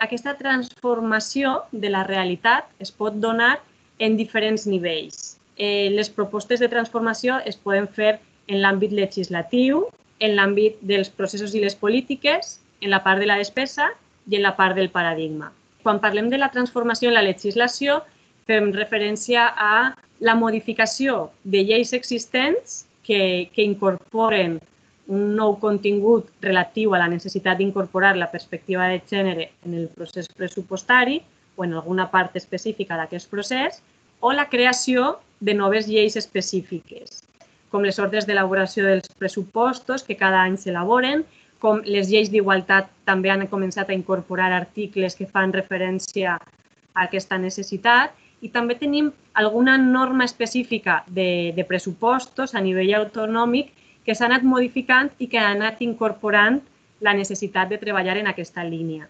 Aquesta 0.00 0.34
transformació 0.38 1.60
de 1.70 1.90
la 1.92 2.02
realitat 2.06 2.70
es 2.78 2.90
pot 2.90 3.18
donar 3.20 3.58
en 3.98 4.16
diferents 4.16 4.66
nivells. 4.66 5.36
Eh, 5.56 5.90
les 5.92 6.08
propostes 6.08 6.60
de 6.60 6.70
transformació 6.72 7.38
es 7.44 7.58
poden 7.60 7.86
fer 7.86 8.18
en 8.48 8.62
l'àmbit 8.64 8.94
legislatiu, 8.96 9.84
en 10.20 10.36
l'àmbit 10.36 10.78
dels 10.84 11.10
processos 11.10 11.54
i 11.56 11.62
les 11.64 11.76
polítiques, 11.76 12.58
en 12.80 12.92
la 12.92 13.02
part 13.04 13.20
de 13.20 13.28
la 13.28 13.38
despesa 13.40 13.90
i 14.28 14.36
en 14.36 14.44
la 14.44 14.54
part 14.56 14.76
del 14.76 14.90
paradigma. 14.92 15.50
Quan 15.82 16.00
parlem 16.00 16.28
de 16.30 16.38
la 16.38 16.50
transformació 16.52 17.08
en 17.08 17.16
la 17.16 17.24
legislació, 17.24 18.00
fem 18.48 18.70
referència 18.76 19.46
a 19.56 19.94
la 20.20 20.34
modificació 20.36 21.30
de 21.44 21.64
lleis 21.64 21.94
existents 21.96 22.84
que, 23.06 23.48
que 23.54 23.64
incorporen 23.64 24.58
un 25.10 25.32
nou 25.36 25.56
contingut 25.62 26.28
relatiu 26.44 26.94
a 26.94 27.00
la 27.02 27.08
necessitat 27.10 27.58
d'incorporar 27.58 28.12
la 28.16 28.30
perspectiva 28.30 28.86
de 28.92 29.00
gènere 29.10 29.48
en 29.66 29.74
el 29.74 29.88
procés 29.88 30.28
pressupostari 30.28 31.18
o 31.56 31.64
en 31.64 31.74
alguna 31.74 32.10
part 32.12 32.36
específica 32.36 33.00
d'aquest 33.00 33.30
procés, 33.32 33.80
o 34.20 34.32
la 34.32 34.48
creació 34.52 35.18
de 35.40 35.56
noves 35.56 35.88
lleis 35.88 36.16
específiques 36.20 37.24
com 37.70 37.84
les 37.86 37.98
ordres 38.02 38.26
d'elaboració 38.26 38.86
dels 38.86 39.10
pressupostos 39.18 40.02
que 40.06 40.18
cada 40.18 40.42
any 40.42 40.56
s'elaboren, 40.58 41.24
com 41.60 41.82
les 41.84 42.08
lleis 42.08 42.30
d'igualtat 42.32 42.88
també 43.04 43.30
han 43.30 43.46
començat 43.48 43.90
a 43.90 43.96
incorporar 43.96 44.50
articles 44.56 45.16
que 45.16 45.28
fan 45.28 45.52
referència 45.52 46.36
a 46.36 47.04
aquesta 47.04 47.38
necessitat 47.38 48.16
i 48.40 48.48
també 48.48 48.74
tenim 48.80 49.10
alguna 49.34 49.76
norma 49.78 50.24
específica 50.24 51.02
de, 51.06 51.52
de 51.56 51.64
pressupostos 51.68 52.54
a 52.54 52.64
nivell 52.64 52.94
autonòmic 53.02 53.74
que 54.04 54.16
s'ha 54.16 54.26
anat 54.26 54.42
modificant 54.42 55.12
i 55.18 55.28
que 55.28 55.38
ha 55.38 55.50
anat 55.52 55.82
incorporant 55.84 56.62
la 57.00 57.12
necessitat 57.14 57.68
de 57.68 57.78
treballar 57.78 58.16
en 58.20 58.28
aquesta 58.32 58.64
línia. 58.64 59.08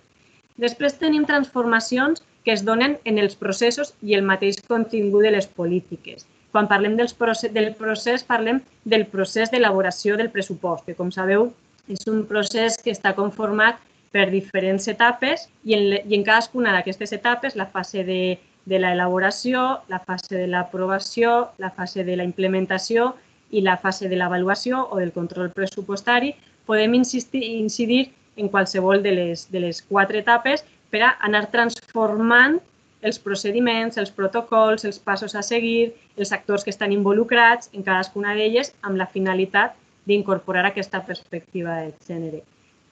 Després 0.59 0.99
tenim 0.99 1.25
transformacions 1.27 2.23
que 2.45 2.53
es 2.53 2.65
donen 2.67 2.99
en 3.05 3.19
els 3.23 3.37
processos 3.37 3.95
i 4.03 4.17
el 4.19 4.27
mateix 4.27 4.61
contingut 4.67 5.25
de 5.27 5.33
les 5.37 5.47
polítiques. 5.47 6.27
Quan 6.51 6.67
parlem 6.71 6.97
dels 6.99 7.15
procés, 7.15 7.53
del 7.55 7.75
procés, 7.79 8.25
parlem 8.27 8.61
del 8.85 9.07
procés 9.07 9.51
d'elaboració 9.51 10.17
del 10.19 10.33
pressupost, 10.35 10.87
que 10.87 10.97
com 10.99 11.13
sabeu 11.15 11.51
és 11.91 12.07
un 12.11 12.25
procés 12.27 12.77
que 12.79 12.95
està 12.95 13.15
conformat 13.15 13.79
per 14.11 14.31
diferents 14.31 14.89
etapes 14.91 15.49
i 15.65 15.77
en, 15.77 15.85
i 16.03 16.17
en 16.19 16.27
cadascuna 16.27 16.73
d'aquestes 16.75 17.13
etapes, 17.15 17.55
la 17.55 17.69
fase 17.71 18.03
de 18.05 18.23
de 18.65 18.79
l'elaboració, 18.79 19.81
la 19.89 19.99
fase 19.99 20.37
de 20.37 20.47
l'aprovació, 20.47 21.51
la 21.59 21.71
fase 21.71 22.05
de 22.05 22.17
la 22.17 22.25
implementació 22.25 23.15
i 23.51 23.63
la 23.67 23.77
fase 23.83 24.09
de 24.09 24.17
l'avaluació 24.17 24.85
o 24.91 25.01
del 25.01 25.13
control 25.13 25.51
pressupostari, 25.51 26.35
podem 26.67 26.95
insistir, 26.95 27.43
incidir 27.59 28.13
en 28.37 28.49
qualsevol 28.49 29.03
de 29.03 29.13
les, 29.17 29.49
de 29.51 29.65
les 29.65 29.83
quatre 29.83 30.21
etapes 30.23 30.63
per 30.91 31.03
a 31.03 31.17
anar 31.27 31.49
transformant 31.51 32.61
els 33.03 33.19
procediments, 33.19 33.97
els 33.99 34.11
protocols, 34.13 34.85
els 34.85 34.99
passos 34.99 35.35
a 35.35 35.43
seguir, 35.43 35.93
els 36.17 36.33
actors 36.37 36.65
que 36.65 36.73
estan 36.75 36.93
involucrats 36.93 37.71
en 37.73 37.85
cadascuna 37.87 38.35
d'elles 38.37 38.75
amb 38.83 39.01
la 39.01 39.09
finalitat 39.09 39.77
d'incorporar 40.07 40.67
aquesta 40.69 41.01
perspectiva 41.07 41.81
de 41.81 41.93
gènere. 42.07 42.43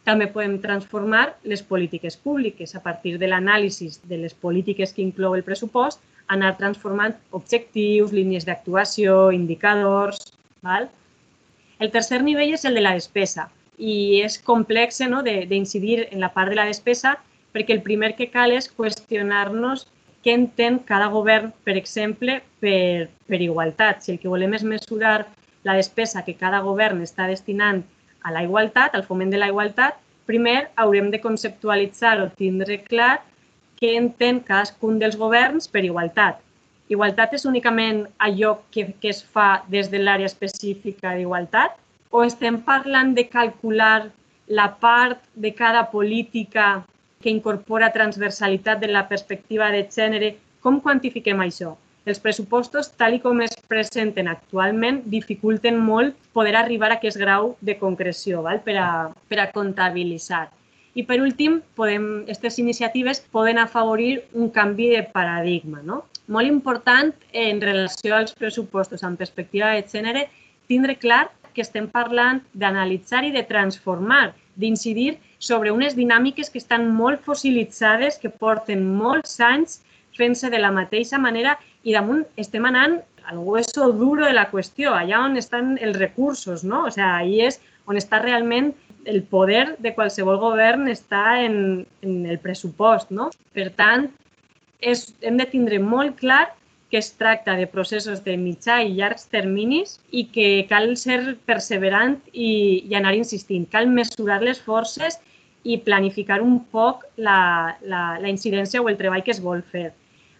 També 0.08 0.28
podem 0.32 0.56
transformar 0.62 1.34
les 1.44 1.62
polítiques 1.62 2.16
públiques 2.16 2.74
a 2.74 2.80
partir 2.80 3.18
de 3.20 3.28
l'anàlisi 3.28 3.90
de 4.08 4.16
les 4.22 4.32
polítiques 4.32 4.94
que 4.96 5.04
inclou 5.04 5.34
el 5.36 5.44
pressupost, 5.44 6.00
anar 6.28 6.56
transformant 6.56 7.16
objectius, 7.32 8.12
línies 8.12 8.48
d'actuació, 8.48 9.30
indicadors... 9.32 10.32
Val? 10.64 10.88
El 11.78 11.92
tercer 11.94 12.18
nivell 12.26 12.50
és 12.56 12.64
el 12.66 12.74
de 12.74 12.82
la 12.82 12.96
despesa 12.96 13.44
i 13.78 14.24
és 14.26 14.40
complex 14.42 14.98
no, 15.06 15.20
d'incidir 15.22 16.08
en 16.08 16.18
la 16.24 16.32
part 16.34 16.50
de 16.50 16.58
la 16.58 16.66
despesa 16.66 17.14
perquè 17.54 17.76
el 17.76 17.84
primer 17.84 18.16
que 18.18 18.26
cal 18.32 18.50
és 18.56 18.66
qüestionar-nos 18.74 19.86
què 20.24 20.34
entén 20.34 20.80
cada 20.88 21.08
govern, 21.12 21.52
per 21.64 21.76
exemple, 21.78 22.40
per, 22.60 23.08
per 23.28 23.40
igualtat. 23.42 24.02
Si 24.02 24.12
el 24.12 24.18
que 24.22 24.30
volem 24.30 24.56
és 24.58 24.64
mesurar 24.66 25.28
la 25.64 25.76
despesa 25.78 26.24
que 26.26 26.36
cada 26.38 26.60
govern 26.64 27.02
està 27.04 27.28
destinant 27.30 27.84
a 28.22 28.34
la 28.34 28.42
igualtat, 28.46 28.94
al 28.94 29.06
foment 29.06 29.30
de 29.30 29.40
la 29.40 29.48
igualtat, 29.52 29.98
primer 30.26 30.68
haurem 30.76 31.10
de 31.10 31.20
conceptualitzar 31.22 32.18
o 32.22 32.28
tindre 32.36 32.82
clar 32.84 33.22
què 33.78 33.94
entén 33.96 34.42
cadascun 34.44 34.98
dels 34.98 35.16
governs 35.16 35.70
per 35.70 35.84
igualtat. 35.86 36.42
Igualtat 36.88 37.34
és 37.36 37.44
únicament 37.48 38.06
allò 38.18 38.58
que, 38.72 38.88
que 39.00 39.12
es 39.12 39.22
fa 39.22 39.62
des 39.68 39.90
de 39.92 40.00
l'àrea 40.02 40.28
específica 40.28 41.14
d'igualtat 41.16 41.76
o 42.10 42.24
estem 42.24 42.60
parlant 42.64 43.14
de 43.14 43.26
calcular 43.28 44.08
la 44.48 44.68
part 44.80 45.20
de 45.34 45.52
cada 45.54 45.90
política 45.92 46.84
que 47.22 47.30
incorpora 47.30 47.92
transversalitat 47.92 48.80
de 48.80 48.88
la 48.94 49.08
perspectiva 49.08 49.70
de 49.74 49.84
gènere? 49.90 50.36
Com 50.62 50.80
quantifiquem 50.80 51.40
això? 51.44 51.76
els 52.08 52.20
pressupostos, 52.20 52.90
tal 52.96 53.18
com 53.20 53.42
es 53.44 53.54
presenten 53.68 54.28
actualment, 54.32 55.02
dificulten 55.12 55.78
molt 55.78 56.16
poder 56.32 56.56
arribar 56.56 56.90
a 56.92 56.98
aquest 56.98 57.18
grau 57.20 57.54
de 57.60 57.76
concreció 57.78 58.42
val? 58.46 58.62
Per, 58.64 58.76
a, 58.80 58.88
per 59.28 59.40
a 59.42 59.50
comptabilitzar. 59.52 60.48
I 60.98 61.04
per 61.06 61.20
últim, 61.22 61.60
podem, 61.78 62.08
aquestes 62.24 62.58
iniciatives 62.58 63.20
poden 63.34 63.60
afavorir 63.62 64.24
un 64.32 64.48
canvi 64.50 64.88
de 64.96 65.04
paradigma. 65.12 65.82
No? 65.84 66.02
Molt 66.26 66.48
important 66.48 67.12
en 67.32 67.60
relació 67.62 68.16
als 68.16 68.34
pressupostos 68.34 69.04
en 69.06 69.16
perspectiva 69.20 69.74
de 69.76 69.84
gènere, 69.86 70.26
tindre 70.66 70.96
clar 70.98 71.28
que 71.54 71.62
estem 71.62 71.86
parlant 71.92 72.42
d'analitzar 72.52 73.24
i 73.28 73.32
de 73.34 73.44
transformar, 73.46 74.32
d'incidir 74.58 75.18
sobre 75.38 75.70
unes 75.72 75.94
dinàmiques 75.96 76.50
que 76.50 76.58
estan 76.58 76.88
molt 76.94 77.22
fossilitzades, 77.26 78.18
que 78.18 78.30
porten 78.30 78.84
molts 78.98 79.38
anys 79.40 79.80
fent-se 80.18 80.50
de 80.50 80.58
la 80.58 80.72
mateixa 80.74 81.18
manera 81.18 81.56
i 81.86 81.94
damunt 81.94 82.24
estem 82.36 82.66
anant 82.66 82.98
al 83.28 83.38
hueso 83.38 83.92
duro 83.92 84.24
de 84.24 84.32
la 84.32 84.48
qüestió, 84.50 84.94
allà 84.96 85.20
on 85.26 85.36
estan 85.36 85.76
els 85.84 85.98
recursos, 85.98 86.64
no? 86.64 86.86
O 86.88 86.90
sigui, 86.90 87.06
ahí 87.06 87.40
és 87.46 87.60
on 87.86 88.00
està 88.00 88.22
realment 88.22 88.72
el 89.08 89.22
poder 89.22 89.76
de 89.78 89.92
qualsevol 89.96 90.40
govern 90.40 90.88
està 90.92 91.38
en, 91.44 91.84
en 92.02 92.24
el 92.26 92.40
pressupost, 92.40 93.12
no? 93.14 93.28
Per 93.56 93.68
tant, 93.76 94.08
és, 94.80 95.12
hem 95.20 95.38
de 95.38 95.46
tindre 95.48 95.78
molt 95.78 96.18
clar 96.18 96.46
que 96.90 96.98
es 96.98 97.12
tracta 97.20 97.54
de 97.56 97.66
processos 97.68 98.22
de 98.24 98.36
mitjà 98.40 98.80
i 98.80 98.94
llargs 98.96 99.28
terminis 99.28 99.98
i 100.10 100.24
que 100.32 100.64
cal 100.70 100.94
ser 100.96 101.36
perseverant 101.48 102.16
i, 102.32 102.84
i 102.88 102.96
anar 102.96 103.12
insistint. 103.16 103.68
Cal 103.68 103.90
mesurar 103.92 104.40
les 104.42 104.60
forces 104.64 105.20
i 105.68 105.76
planificar 105.84 106.40
un 106.40 106.58
poc 106.72 107.04
la, 107.20 107.76
la, 107.84 108.02
la 108.22 108.30
incidència 108.32 108.80
o 108.80 108.88
el 108.88 108.96
treball 109.00 109.24
que 109.26 109.34
es 109.34 109.42
vol 109.44 109.60
fer. 109.72 109.90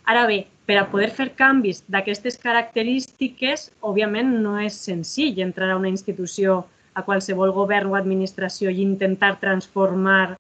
Ara 0.09 0.25
bé, 0.31 0.39
per 0.65 0.79
a 0.81 0.87
poder 0.89 1.11
fer 1.13 1.29
canvis 1.37 1.83
d'aquestes 1.93 2.39
característiques, 2.41 3.69
òbviament 3.85 4.39
no 4.45 4.57
és 4.65 4.79
senzill 4.89 5.43
entrar 5.45 5.69
a 5.75 5.77
una 5.77 5.93
institució, 5.93 6.63
a 6.97 7.05
qualsevol 7.05 7.53
govern 7.55 7.93
o 7.93 7.99
administració 7.99 8.73
i 8.73 8.81
intentar 8.83 9.37
transformar. 9.43 10.39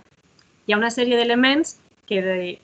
Hi 0.66 0.74
ha 0.74 0.80
una 0.80 0.90
sèrie 0.90 1.20
d'elements 1.20 1.76
que, 2.08 2.20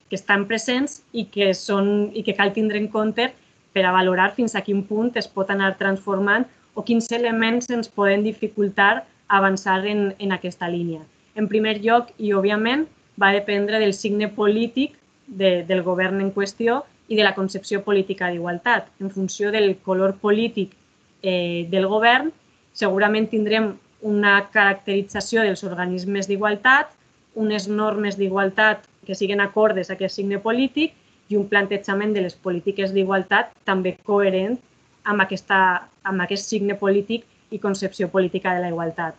que 0.08 0.18
estan 0.18 0.48
presents 0.48 1.02
i 1.12 1.26
que, 1.30 1.52
són, 1.54 2.10
i 2.16 2.24
que 2.26 2.34
cal 2.36 2.54
tindre 2.56 2.80
en 2.80 2.88
compte 2.88 3.30
per 3.76 3.84
a 3.84 3.92
valorar 3.94 4.32
fins 4.34 4.56
a 4.56 4.64
quin 4.64 4.82
punt 4.88 5.12
es 5.20 5.28
pot 5.28 5.52
anar 5.52 5.74
transformant 5.78 6.48
o 6.74 6.82
quins 6.82 7.10
elements 7.12 7.68
ens 7.70 7.92
poden 7.92 8.24
dificultar 8.24 9.04
avançar 9.28 9.82
en, 9.86 10.08
en 10.18 10.32
aquesta 10.32 10.68
línia. 10.72 11.04
En 11.34 11.48
primer 11.50 11.80
lloc, 11.82 12.12
i 12.18 12.32
òbviament, 12.32 12.86
va 13.20 13.32
dependre 13.34 13.80
del 13.82 13.94
signe 13.94 14.28
polític 14.28 14.96
de, 15.26 15.62
del 15.66 15.82
govern 15.82 16.20
en 16.22 16.32
qüestió 16.34 16.82
i 17.08 17.16
de 17.18 17.24
la 17.26 17.34
concepció 17.34 17.82
política 17.84 18.30
d'igualtat. 18.30 18.88
En 19.00 19.10
funció 19.10 19.50
del 19.54 19.76
color 19.84 20.16
polític 20.22 20.74
eh, 21.22 21.66
del 21.70 21.86
govern, 21.90 22.30
segurament 22.72 23.28
tindrem 23.30 23.74
una 24.04 24.34
caracterització 24.52 25.42
dels 25.42 25.64
organismes 25.64 26.28
d'igualtat, 26.28 26.90
unes 27.34 27.68
normes 27.68 28.18
d'igualtat 28.18 28.84
que 29.06 29.16
siguin 29.16 29.40
acordes 29.40 29.90
a 29.90 29.94
aquest 29.94 30.16
signe 30.20 30.38
polític 30.38 30.94
i 31.32 31.38
un 31.40 31.48
plantejament 31.48 32.12
de 32.14 32.24
les 32.26 32.36
polítiques 32.36 32.92
d'igualtat 32.92 33.52
també 33.64 33.96
coherent 34.04 34.58
amb, 35.04 35.24
aquesta, 35.24 35.58
amb 36.04 36.24
aquest 36.24 36.48
signe 36.48 36.76
polític 36.80 37.24
i 37.50 37.60
concepció 37.60 38.08
política 38.12 38.54
de 38.54 38.64
la 38.64 38.72
igualtat. 38.72 39.16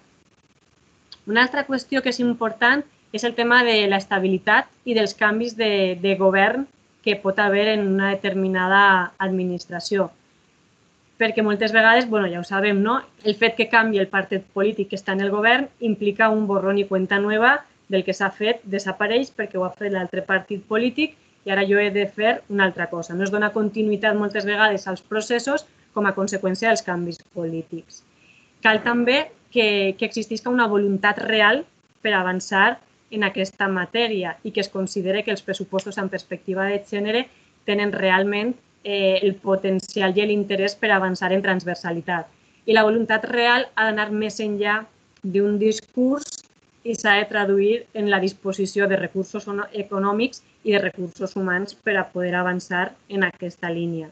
Una 1.26 1.42
altra 1.44 1.66
qüestió 1.66 2.02
que 2.02 2.14
és 2.14 2.22
important 2.22 2.84
és 3.16 3.24
el 3.24 3.34
tema 3.38 3.64
de 3.64 3.76
l'estabilitat 3.90 4.68
i 4.86 4.94
dels 4.98 5.16
canvis 5.18 5.56
de, 5.58 5.98
de 6.02 6.16
govern 6.20 6.68
que 7.06 7.16
pot 7.22 7.40
haver 7.40 7.68
en 7.76 7.86
una 7.88 8.12
determinada 8.14 9.14
administració. 9.22 10.10
Perquè 11.22 11.46
moltes 11.46 11.72
vegades, 11.72 12.10
bueno, 12.10 12.28
ja 12.28 12.42
ho 12.42 12.44
sabem, 12.44 12.82
no? 12.84 12.98
el 13.24 13.38
fet 13.40 13.56
que 13.56 13.70
canvi 13.72 14.02
el 14.02 14.10
partit 14.12 14.44
polític 14.54 14.90
que 14.92 15.00
està 15.00 15.14
en 15.16 15.24
el 15.24 15.32
govern 15.32 15.70
implica 15.80 16.30
un 16.34 16.44
borrón 16.50 16.82
i 16.82 16.88
cuenta 16.90 17.22
nova 17.24 17.60
del 17.88 18.04
que 18.04 18.14
s'ha 18.18 18.32
fet 18.34 18.66
desapareix 18.66 19.32
perquè 19.38 19.62
ho 19.62 19.64
ha 19.64 19.72
fet 19.78 19.94
l'altre 19.94 20.26
partit 20.26 20.66
polític 20.68 21.16
i 21.46 21.54
ara 21.54 21.64
jo 21.70 21.80
he 21.80 21.92
de 21.94 22.08
fer 22.10 22.42
una 22.50 22.66
altra 22.66 22.90
cosa. 22.90 23.14
No 23.14 23.24
es 23.24 23.32
dona 23.32 23.54
continuïtat 23.54 24.18
moltes 24.18 24.46
vegades 24.50 24.88
als 24.90 25.06
processos 25.06 25.66
com 25.94 26.10
a 26.10 26.16
conseqüència 26.18 26.72
dels 26.72 26.84
canvis 26.84 27.22
polítics. 27.38 28.02
Cal 28.66 28.82
també 28.84 29.28
que, 29.56 29.96
que 29.98 30.04
existisca 30.04 30.52
una 30.52 30.68
voluntat 30.68 31.22
real 31.24 31.62
per 32.04 32.12
avançar 32.14 32.82
en 33.16 33.24
aquesta 33.24 33.70
matèria 33.72 34.34
i 34.44 34.52
que 34.52 34.60
es 34.60 34.68
considere 34.74 35.24
que 35.24 35.32
els 35.32 35.46
pressupostos 35.48 35.98
en 36.02 36.12
perspectiva 36.12 36.66
de 36.68 36.82
gènere 36.90 37.22
tenen 37.64 37.94
realment 37.96 38.52
eh, 38.84 39.22
el 39.24 39.38
potencial 39.40 40.12
i 40.20 40.28
l'interès 40.28 40.76
per 40.76 40.92
avançar 40.92 41.32
en 41.32 41.46
transversalitat. 41.46 42.28
I 42.68 42.76
la 42.76 42.84
voluntat 42.84 43.24
real 43.32 43.70
ha 43.76 43.88
d'anar 43.88 44.10
més 44.12 44.42
enllà 44.44 44.82
d'un 45.24 45.56
discurs 45.64 46.44
i 46.84 47.00
s'ha 47.00 47.16
de 47.22 47.32
traduir 47.32 47.86
en 47.96 48.12
la 48.12 48.20
disposició 48.20 48.92
de 48.92 49.00
recursos 49.00 49.48
econòmics 49.72 50.44
i 50.68 50.76
de 50.76 50.84
recursos 50.84 51.40
humans 51.40 51.80
per 51.80 51.96
a 51.96 52.10
poder 52.12 52.36
avançar 52.36 52.90
en 53.08 53.24
aquesta 53.24 53.72
línia. 53.72 54.12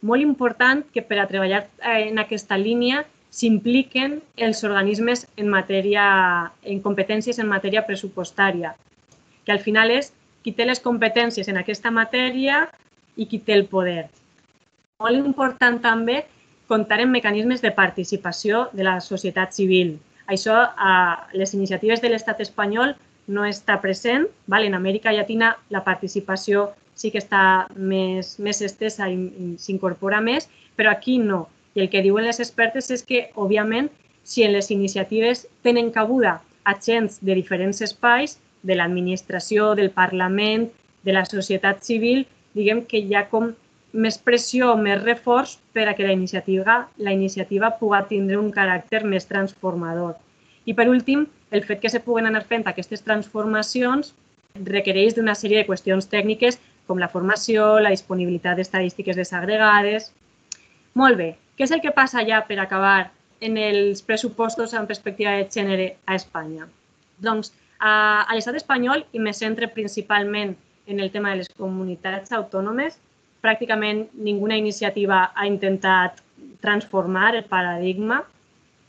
Molt 0.00 0.24
important 0.24 0.86
que 0.94 1.04
per 1.04 1.20
a 1.20 1.28
treballar 1.28 1.66
eh, 1.84 2.08
en 2.08 2.24
aquesta 2.24 2.56
línia 2.56 3.04
s'impliquen 3.32 4.18
els 4.36 4.60
organismes 4.68 5.24
en 5.40 5.48
matèria, 5.48 6.04
en 6.62 6.82
competències 6.84 7.38
en 7.40 7.48
matèria 7.48 7.84
pressupostària, 7.86 8.74
que 9.44 9.54
al 9.54 9.62
final 9.64 9.90
és 9.90 10.12
qui 10.44 10.52
té 10.52 10.66
les 10.68 10.82
competències 10.84 11.48
en 11.48 11.58
aquesta 11.60 11.90
matèria 11.90 12.66
i 13.16 13.26
qui 13.30 13.40
té 13.40 13.56
el 13.56 13.66
poder. 13.70 14.10
Molt 15.00 15.18
important 15.18 15.80
també 15.82 16.22
comptar 16.68 17.00
amb 17.02 17.16
mecanismes 17.16 17.62
de 17.64 17.72
participació 17.74 18.66
de 18.72 18.84
la 18.86 18.98
societat 19.00 19.56
civil. 19.56 19.96
Això 20.26 20.58
a 20.76 20.92
les 21.32 21.54
iniciatives 21.54 22.00
de 22.02 22.12
l'estat 22.12 22.40
espanyol 22.44 22.94
no 23.26 23.44
està 23.48 23.78
present. 23.80 24.28
Val? 24.46 24.64
En 24.68 24.76
Amèrica 24.78 25.12
Llatina 25.12 25.56
la 25.70 25.82
participació 25.84 26.70
sí 26.94 27.10
que 27.10 27.20
està 27.22 27.66
més, 27.76 28.36
més 28.38 28.60
estesa 28.62 29.08
i 29.10 29.56
s'incorpora 29.58 30.20
més, 30.20 30.48
però 30.76 30.92
aquí 30.92 31.18
no. 31.18 31.46
I 31.74 31.84
el 31.84 31.90
que 31.90 32.02
diuen 32.04 32.26
les 32.28 32.40
expertes 32.40 32.90
és 32.90 33.04
que, 33.08 33.28
òbviament, 33.34 33.88
si 34.22 34.44
en 34.44 34.52
les 34.52 34.70
iniciatives 34.70 35.46
tenen 35.62 35.90
cabuda 35.90 36.40
agents 36.64 37.18
de 37.20 37.34
diferents 37.34 37.80
espais, 37.82 38.38
de 38.62 38.76
l'administració, 38.78 39.72
del 39.74 39.90
Parlament, 39.90 40.68
de 41.02 41.12
la 41.12 41.24
societat 41.26 41.82
civil, 41.82 42.26
diguem 42.54 42.84
que 42.86 43.00
hi 43.02 43.14
ha 43.14 43.26
com 43.30 43.52
més 43.92 44.16
pressió, 44.18 44.72
més 44.76 45.02
reforç 45.02 45.58
per 45.74 45.88
a 45.88 45.94
que 45.94 46.06
la 46.06 46.12
iniciativa, 46.12 46.86
la 46.96 47.12
iniciativa 47.12 47.72
pugui 47.80 48.00
tindre 48.08 48.38
un 48.40 48.50
caràcter 48.52 49.02
més 49.04 49.26
transformador. 49.28 50.14
I 50.64 50.74
per 50.78 50.88
últim, 50.88 51.26
el 51.50 51.64
fet 51.66 51.82
que 51.82 51.90
se 51.90 52.00
puguen 52.00 52.26
anar 52.26 52.44
fent 52.48 52.64
aquestes 52.66 53.02
transformacions 53.02 54.14
requereix 54.54 55.16
d'una 55.16 55.34
sèrie 55.34 55.60
de 55.60 55.66
qüestions 55.68 56.08
tècniques 56.08 56.58
com 56.86 56.98
la 56.98 57.08
formació, 57.08 57.78
la 57.80 57.92
disponibilitat 57.94 58.56
d'estadístiques 58.56 59.16
desagregades... 59.16 60.12
Molt 60.94 61.16
bé, 61.16 61.30
què 61.56 61.66
és 61.66 61.72
el 61.74 61.82
que 61.84 61.92
passa 61.94 62.24
ja 62.26 62.42
per 62.48 62.58
acabar 62.60 63.10
en 63.42 63.58
els 63.58 64.02
pressupostos 64.06 64.72
en 64.74 64.86
perspectiva 64.86 65.36
de 65.38 65.48
gènere 65.50 65.88
a 66.06 66.16
Espanya? 66.16 66.68
Doncs 67.18 67.52
a, 67.78 68.22
a 68.22 68.34
l'estat 68.34 68.56
espanyol, 68.60 69.04
i 69.12 69.18
me 69.18 69.34
centre 69.34 69.68
principalment 69.68 70.54
en 70.86 71.00
el 71.00 71.10
tema 71.10 71.32
de 71.32 71.42
les 71.42 71.50
comunitats 71.58 72.32
autònomes, 72.32 72.98
pràcticament 73.42 74.06
ninguna 74.14 74.56
iniciativa 74.56 75.24
ha 75.34 75.46
intentat 75.46 76.22
transformar 76.62 77.34
el 77.34 77.44
paradigma. 77.50 78.22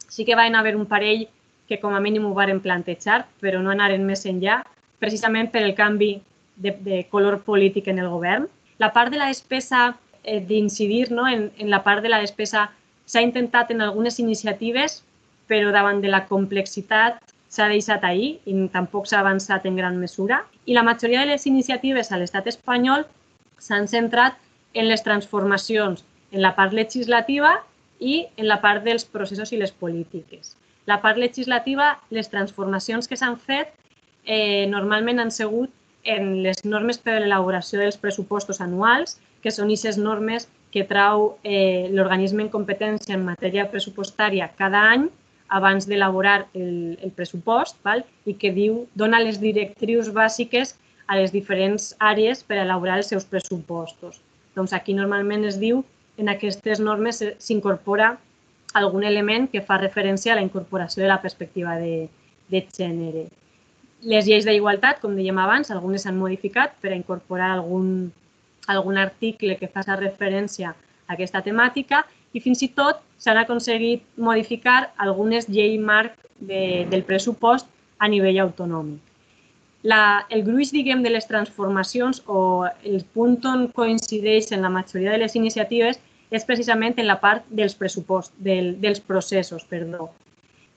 Sí 0.10 0.26
que 0.26 0.38
van 0.38 0.56
haver 0.56 0.76
un 0.78 0.86
parell 0.86 1.26
que 1.68 1.80
com 1.82 1.96
a 1.96 2.02
mínim 2.04 2.26
ho 2.30 2.34
varen 2.38 2.62
plantejar, 2.62 3.24
però 3.42 3.62
no 3.64 3.74
anaren 3.74 4.06
més 4.06 4.28
enllà, 4.30 4.62
precisament 5.02 5.50
per 5.52 5.64
el 5.66 5.74
canvi 5.76 6.14
de, 6.56 6.76
de 6.86 7.04
color 7.10 7.42
polític 7.42 7.90
en 7.90 8.00
el 8.04 8.12
govern. 8.14 8.48
La 8.78 8.94
part 8.94 9.12
de 9.12 9.18
la 9.18 9.32
despesa 9.32 9.94
eh, 10.24 10.40
d'incidir 10.40 11.12
no, 11.12 11.28
en, 11.28 11.52
en 11.58 11.70
la 11.70 11.84
part 11.84 12.04
de 12.04 12.10
la 12.10 12.22
despesa 12.24 12.70
s'ha 13.06 13.22
intentat 13.22 13.72
en 13.72 13.82
algunes 13.82 14.20
iniciatives, 14.20 15.04
però 15.48 15.72
davant 15.76 16.02
de 16.02 16.12
la 16.12 16.24
complexitat 16.28 17.20
s'ha 17.54 17.68
deixat 17.70 18.04
ahir 18.08 18.40
i 18.50 18.56
tampoc 18.74 19.06
s'ha 19.08 19.20
avançat 19.20 19.68
en 19.70 19.76
gran 19.78 20.00
mesura. 20.00 20.42
I 20.66 20.74
la 20.74 20.84
majoria 20.84 21.22
de 21.22 21.34
les 21.34 21.46
iniciatives 21.46 22.12
a 22.12 22.18
l'estat 22.18 22.48
espanyol 22.50 23.06
s'han 23.60 23.88
centrat 23.88 24.40
en 24.74 24.90
les 24.90 25.04
transformacions 25.04 26.04
en 26.32 26.42
la 26.42 26.56
part 26.56 26.74
legislativa 26.74 27.60
i 28.00 28.26
en 28.38 28.50
la 28.50 28.60
part 28.64 28.84
dels 28.84 29.06
processos 29.06 29.54
i 29.54 29.60
les 29.62 29.72
polítiques. 29.72 30.56
La 30.90 31.00
part 31.02 31.18
legislativa, 31.18 32.00
les 32.10 32.30
transformacions 32.30 33.08
que 33.08 33.20
s'han 33.20 33.38
fet 33.38 33.70
eh, 34.26 34.66
normalment 34.68 35.22
han 35.22 35.32
sigut 35.32 35.72
en 36.04 36.42
les 36.44 36.66
normes 36.66 36.98
per 37.00 37.16
a 37.16 37.22
l'elaboració 37.22 37.80
dels 37.80 38.00
pressupostos 38.02 38.60
anuals, 38.62 39.20
que 39.44 39.52
són 39.52 39.68
aquestes 39.68 40.00
normes 40.00 40.48
que 40.74 40.86
trau 40.90 41.36
eh, 41.44 41.90
l'organisme 41.92 42.42
en 42.46 42.50
competència 42.54 43.18
en 43.18 43.28
matèria 43.28 43.68
pressupostària 43.70 44.50
cada 44.58 44.82
any 44.96 45.10
abans 45.54 45.86
d'elaborar 45.86 46.48
el, 46.58 46.98
el 47.04 47.12
pressupost 47.14 47.78
val? 47.86 48.02
i 48.26 48.34
que 48.40 48.50
diu, 48.56 48.86
dona 48.96 49.22
les 49.22 49.40
directrius 49.44 50.10
bàsiques 50.16 50.74
a 51.06 51.20
les 51.20 51.34
diferents 51.36 51.92
àrees 52.00 52.42
per 52.48 52.58
elaborar 52.58 52.98
els 53.02 53.12
seus 53.12 53.28
pressupostos. 53.28 54.22
Doncs 54.56 54.74
aquí 54.74 54.96
normalment 54.98 55.46
es 55.46 55.60
diu, 55.62 55.84
en 56.18 56.30
aquestes 56.32 56.80
normes 56.80 57.22
s'incorpora 57.42 58.16
algun 58.74 59.06
element 59.06 59.48
que 59.52 59.62
fa 59.62 59.78
referència 59.78 60.34
a 60.34 60.40
la 60.40 60.46
incorporació 60.46 61.04
de 61.04 61.10
la 61.12 61.22
perspectiva 61.22 61.78
de, 61.78 62.08
de 62.50 62.64
gènere. 62.74 63.28
Les 64.04 64.26
lleis 64.28 64.46
d'igualtat, 64.46 65.00
com 65.02 65.14
dèiem 65.16 65.38
abans, 65.40 65.70
algunes 65.72 66.04
s'han 66.04 66.18
modificat 66.20 66.74
per 66.82 66.92
a 66.92 66.98
incorporar 66.98 67.54
algun, 67.54 68.12
algun 68.68 68.98
article 68.98 69.58
que 69.58 69.72
faci 69.72 69.96
referència 70.00 70.74
a 70.74 71.16
aquesta 71.16 71.42
temàtica 71.46 72.04
i 72.34 72.42
fins 72.42 72.64
i 72.64 72.70
tot 72.74 73.02
s'han 73.18 73.38
aconseguit 73.38 74.04
modificar 74.18 74.94
algunes 74.98 75.50
lleis 75.50 75.80
marc 75.80 76.16
de, 76.40 76.86
del 76.90 77.04
pressupost 77.04 77.68
a 78.00 78.08
nivell 78.08 78.40
autonòmic 78.46 79.14
la, 79.84 80.26
el 80.30 80.44
gruix, 80.44 80.72
diguem, 80.72 81.04
de 81.04 81.12
les 81.12 81.28
transformacions 81.28 82.24
o 82.26 82.66
el 82.88 83.04
punt 83.14 83.44
on 83.46 83.68
coincideix 83.76 84.52
en 84.56 84.64
la 84.64 84.72
majoria 84.72 85.12
de 85.12 85.20
les 85.20 85.36
iniciatives 85.36 86.00
és 86.32 86.46
precisament 86.48 86.96
en 86.98 87.10
la 87.10 87.20
part 87.22 87.46
dels 87.52 87.76
pressupost, 87.78 88.34
del, 88.40 88.74
dels 88.82 89.04
processos, 89.04 89.68
perdó. 89.70 90.10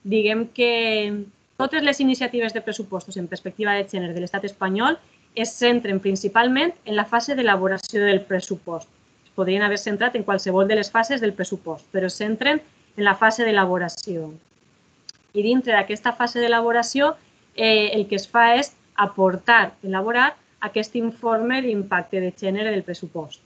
Diguem 0.03 0.45
que 0.53 1.23
totes 1.57 1.83
les 1.83 2.01
iniciatives 2.03 2.53
de 2.53 2.61
pressupostos 2.61 3.17
en 3.17 3.31
perspectiva 3.31 3.73
de 3.73 3.87
gènere 3.87 4.13
de 4.13 4.21
l'estat 4.21 4.45
espanyol 4.45 4.99
es 5.37 5.53
centren 5.53 5.99
principalment 6.01 6.73
en 6.85 6.95
la 6.97 7.05
fase 7.05 7.35
d'elaboració 7.37 8.01
del 8.01 8.23
pressupost. 8.25 8.89
Es 9.23 9.33
podrien 9.37 9.61
haver 9.61 9.77
centrat 9.77 10.15
en 10.17 10.25
qualsevol 10.25 10.67
de 10.67 10.79
les 10.79 10.89
fases 10.89 11.21
del 11.21 11.35
pressupost, 11.37 11.85
però 11.93 12.09
es 12.09 12.17
centren 12.17 12.61
en 12.97 13.05
la 13.05 13.13
fase 13.15 13.45
d'elaboració. 13.45 14.31
I 15.37 15.43
dintre 15.45 15.75
d'aquesta 15.75 16.15
fase 16.17 16.41
d'elaboració 16.41 17.13
eh, 17.53 17.93
el 17.93 18.07
que 18.09 18.17
es 18.17 18.25
fa 18.27 18.55
és 18.57 18.73
aportar, 18.97 19.75
elaborar 19.85 20.31
aquest 20.65 20.97
informe 20.97 21.61
d'impacte 21.61 22.19
de 22.23 22.33
gènere 22.33 22.73
del 22.73 22.83
pressupost. 22.83 23.43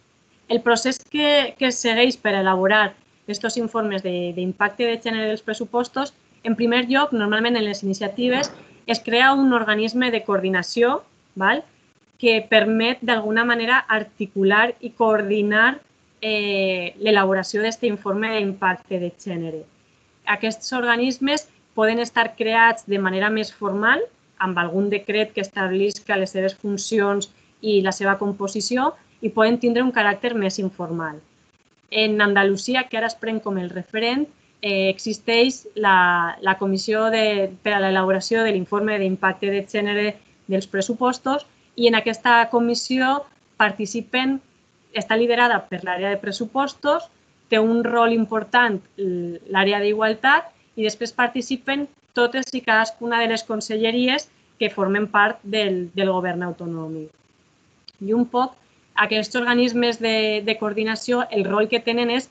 El 0.47 0.61
procés 0.63 0.99
que, 1.11 1.55
que 1.59 1.71
segueix 1.75 2.15
per 2.15 2.37
elaborar 2.39 2.93
aquests 3.27 3.59
informes 3.59 4.03
d'impacte 4.03 4.87
de, 4.87 4.95
de 4.95 5.03
gènere 5.03 5.27
dels 5.27 5.43
pressupostos, 5.43 6.15
en 6.43 6.55
primer 6.55 6.85
lloc, 6.89 7.11
normalment 7.11 7.59
en 7.59 7.67
les 7.67 7.83
iniciatives, 7.83 8.49
es 8.87 8.99
crea 9.03 9.33
un 9.33 9.53
organisme 9.53 10.09
de 10.11 10.23
coordinació 10.23 11.01
val? 11.35 11.63
Que 12.21 12.45
permet 12.47 12.99
d'alguna 13.01 13.43
manera 13.49 13.79
articular 13.89 14.75
i 14.79 14.91
coordinar 14.93 15.79
eh, 16.21 16.93
l'elaboració 17.01 17.63
d'aquest 17.63 17.87
informe 17.89 18.29
d'impacte 18.35 18.99
de 19.01 19.09
gènere. 19.17 19.63
Aquests 20.29 20.69
organismes 20.77 21.47
poden 21.73 21.97
estar 21.99 22.35
creats 22.37 22.85
de 22.85 22.99
manera 23.01 23.31
més 23.33 23.49
formal, 23.51 24.03
amb 24.37 24.59
algun 24.61 24.89
decret 24.91 25.31
que 25.33 25.41
establisca 25.41 26.17
les 26.17 26.29
seves 26.35 26.53
funcions 26.53 27.31
i 27.61 27.79
la 27.81 27.93
seva 27.93 28.19
composició 28.19 28.91
i 29.21 29.31
poden 29.33 29.57
tindre 29.61 29.81
un 29.81 29.93
caràcter 29.93 30.35
més 30.37 30.59
informal. 30.61 31.17
En 31.89 32.21
Andalusia, 32.21 32.85
que 32.89 32.99
ara 32.99 33.09
es 33.09 33.17
pren 33.17 33.39
com 33.41 33.57
el 33.57 33.69
referent, 33.73 34.27
eh, 34.61 34.89
existeix 34.89 35.63
la, 35.73 36.37
la 36.41 36.53
comissió 36.61 37.09
de, 37.09 37.49
per 37.63 37.73
a 37.75 37.81
l'elaboració 37.81 38.45
de 38.45 38.53
l'informe 38.53 38.99
d'impacte 39.01 39.49
de 39.49 39.65
gènere 39.65 40.13
dels 40.47 40.69
pressupostos 40.69 41.47
i 41.75 41.87
en 41.87 41.95
aquesta 41.95 42.41
comissió 42.51 43.21
participen, 43.61 44.39
està 44.97 45.15
liderada 45.15 45.61
per 45.69 45.83
l'àrea 45.85 46.11
de 46.11 46.19
pressupostos, 46.19 47.07
té 47.51 47.59
un 47.59 47.83
rol 47.83 48.13
important 48.15 48.79
l'àrea 48.97 49.79
d'igualtat 49.83 50.51
i 50.79 50.85
després 50.87 51.11
participen 51.15 51.87
totes 52.15 52.51
i 52.53 52.61
cadascuna 52.63 53.19
de 53.21 53.29
les 53.31 53.43
conselleries 53.47 54.29
que 54.59 54.69
formen 54.69 55.07
part 55.11 55.39
del, 55.43 55.89
del 55.95 56.11
govern 56.11 56.43
autonòmic. 56.47 57.09
I 58.01 58.13
un 58.13 58.27
poc 58.29 58.55
aquests 59.05 59.35
organismes 59.39 59.99
de, 59.99 60.41
de 60.45 60.57
coordinació, 60.59 61.25
el 61.31 61.45
rol 61.47 61.69
que 61.71 61.81
tenen 61.83 62.11
és 62.11 62.29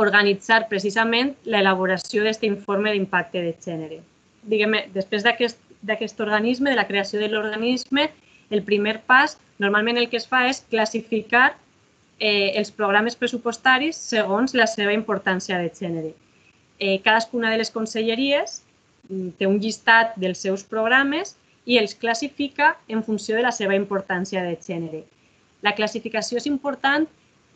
organitzar 0.00 0.66
precisament 0.68 1.34
l'elaboració 1.44 2.22
d'aquest 2.22 2.46
informe 2.48 2.92
d'impacte 2.92 3.42
de 3.42 3.52
gènere. 3.64 4.00
Diguem, 4.48 4.78
després 4.94 5.24
d'aquest 5.24 6.20
organisme, 6.20 6.70
de 6.70 6.76
la 6.78 6.86
creació 6.88 7.20
de 7.20 7.28
l'organisme, 7.28 8.08
el 8.52 8.62
primer 8.62 9.00
pas, 9.08 9.38
normalment 9.58 9.98
el 9.98 10.10
que 10.12 10.20
es 10.20 10.28
fa 10.28 10.44
és 10.50 10.62
classificar 10.70 11.54
eh, 12.18 12.52
els 12.60 12.70
programes 12.70 13.16
pressupostaris 13.16 13.96
segons 13.96 14.54
la 14.54 14.68
seva 14.70 14.94
importància 14.94 15.58
de 15.58 15.72
gènere. 15.72 16.12
Eh, 16.78 17.00
cadascuna 17.02 17.50
de 17.50 17.62
les 17.62 17.70
conselleries 17.74 18.60
Mm, 19.10 19.32
té 19.38 19.48
un 19.50 19.58
llistat 19.58 20.14
dels 20.22 20.40
seus 20.44 20.62
programes 20.62 21.34
i 21.66 21.78
els 21.78 21.94
classifica 21.98 22.76
en 22.88 23.02
funció 23.02 23.36
de 23.36 23.42
la 23.42 23.52
seva 23.54 23.74
importància 23.74 24.42
de 24.46 24.54
gènere. 24.66 25.02
La 25.62 25.74
classificació 25.78 26.38
és 26.38 26.46
important 26.50 27.08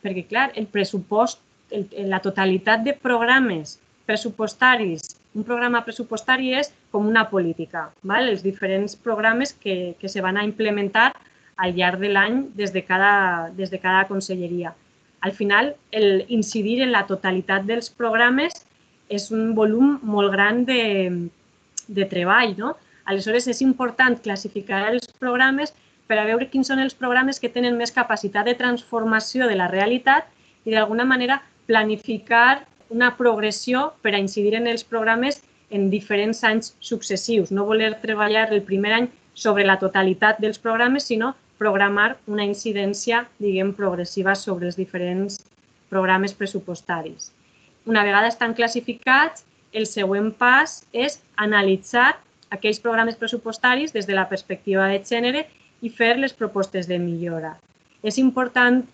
perquè, 0.03 0.27
clar, 0.27 0.51
el 0.59 0.67
pressupost, 0.67 1.41
el, 1.71 1.87
la 2.11 2.21
totalitat 2.23 2.83
de 2.87 2.95
programes 2.95 3.79
pressupostaris, 4.07 5.15
un 5.35 5.47
programa 5.47 5.83
pressupostari 5.87 6.53
és 6.55 6.71
com 6.91 7.07
una 7.07 7.27
política, 7.31 7.91
val? 8.03 8.29
els 8.31 8.43
diferents 8.45 8.97
programes 8.97 9.53
que, 9.53 9.97
que 10.01 10.09
se 10.09 10.23
van 10.25 10.37
a 10.37 10.45
implementar 10.45 11.13
al 11.57 11.75
llarg 11.77 12.01
de 12.01 12.11
l'any 12.13 12.43
des, 12.55 12.73
de 12.73 12.85
cada, 12.85 13.51
des 13.57 13.71
de 13.71 13.81
cada 13.81 14.07
conselleria. 14.09 14.75
Al 15.21 15.33
final, 15.33 15.75
el 15.91 16.25
incidir 16.29 16.83
en 16.83 16.93
la 16.93 17.07
totalitat 17.09 17.65
dels 17.67 17.89
programes 17.91 18.67
és 19.09 19.31
un 19.31 19.55
volum 19.55 19.97
molt 20.03 20.33
gran 20.33 20.65
de, 20.69 21.11
de 21.89 22.07
treball. 22.11 22.55
No? 22.59 22.77
Aleshores, 23.07 23.49
és 23.49 23.63
important 23.65 24.19
classificar 24.23 24.85
els 24.93 25.09
programes 25.19 25.73
per 26.07 26.21
a 26.21 26.27
veure 26.29 26.49
quins 26.51 26.69
són 26.71 26.83
els 26.83 26.95
programes 26.95 27.41
que 27.43 27.51
tenen 27.51 27.79
més 27.79 27.95
capacitat 27.95 28.47
de 28.47 28.55
transformació 28.59 29.49
de 29.51 29.59
la 29.59 29.71
realitat 29.73 30.29
i 30.67 30.75
d'alguna 30.75 31.07
manera 31.07 31.41
planificar 31.67 32.67
una 32.91 33.13
progressió 33.19 33.93
per 34.03 34.15
a 34.15 34.23
incidir 34.23 34.55
en 34.55 34.69
els 34.71 34.85
programes 34.87 35.43
en 35.71 35.89
diferents 35.91 36.43
anys 36.45 36.75
successius. 36.81 37.51
No 37.51 37.67
voler 37.67 37.95
treballar 38.03 38.53
el 38.53 38.63
primer 38.63 38.93
any 38.93 39.09
sobre 39.35 39.67
la 39.67 39.79
totalitat 39.79 40.39
dels 40.41 40.59
programes, 40.59 41.09
sinó 41.11 41.35
programar 41.59 42.17
una 42.27 42.45
incidència, 42.45 43.25
diguem, 43.39 43.73
progressiva 43.75 44.35
sobre 44.35 44.67
els 44.69 44.77
diferents 44.77 45.41
programes 45.91 46.35
pressupostaris. 46.35 47.33
Una 47.87 48.05
vegada 48.05 48.29
estan 48.29 48.55
classificats, 48.55 49.45
el 49.73 49.87
següent 49.87 50.33
pas 50.39 50.83
és 50.93 51.21
analitzar 51.37 52.17
aquells 52.51 52.81
programes 52.81 53.17
pressupostaris 53.19 53.93
des 53.93 54.07
de 54.07 54.15
la 54.15 54.29
perspectiva 54.29 54.89
de 54.89 55.03
gènere 55.05 55.47
i 55.83 55.91
fer 55.91 56.17
les 56.19 56.33
propostes 56.33 56.89
de 56.89 56.99
millora. 56.99 57.57
És 58.03 58.19
important 58.19 58.85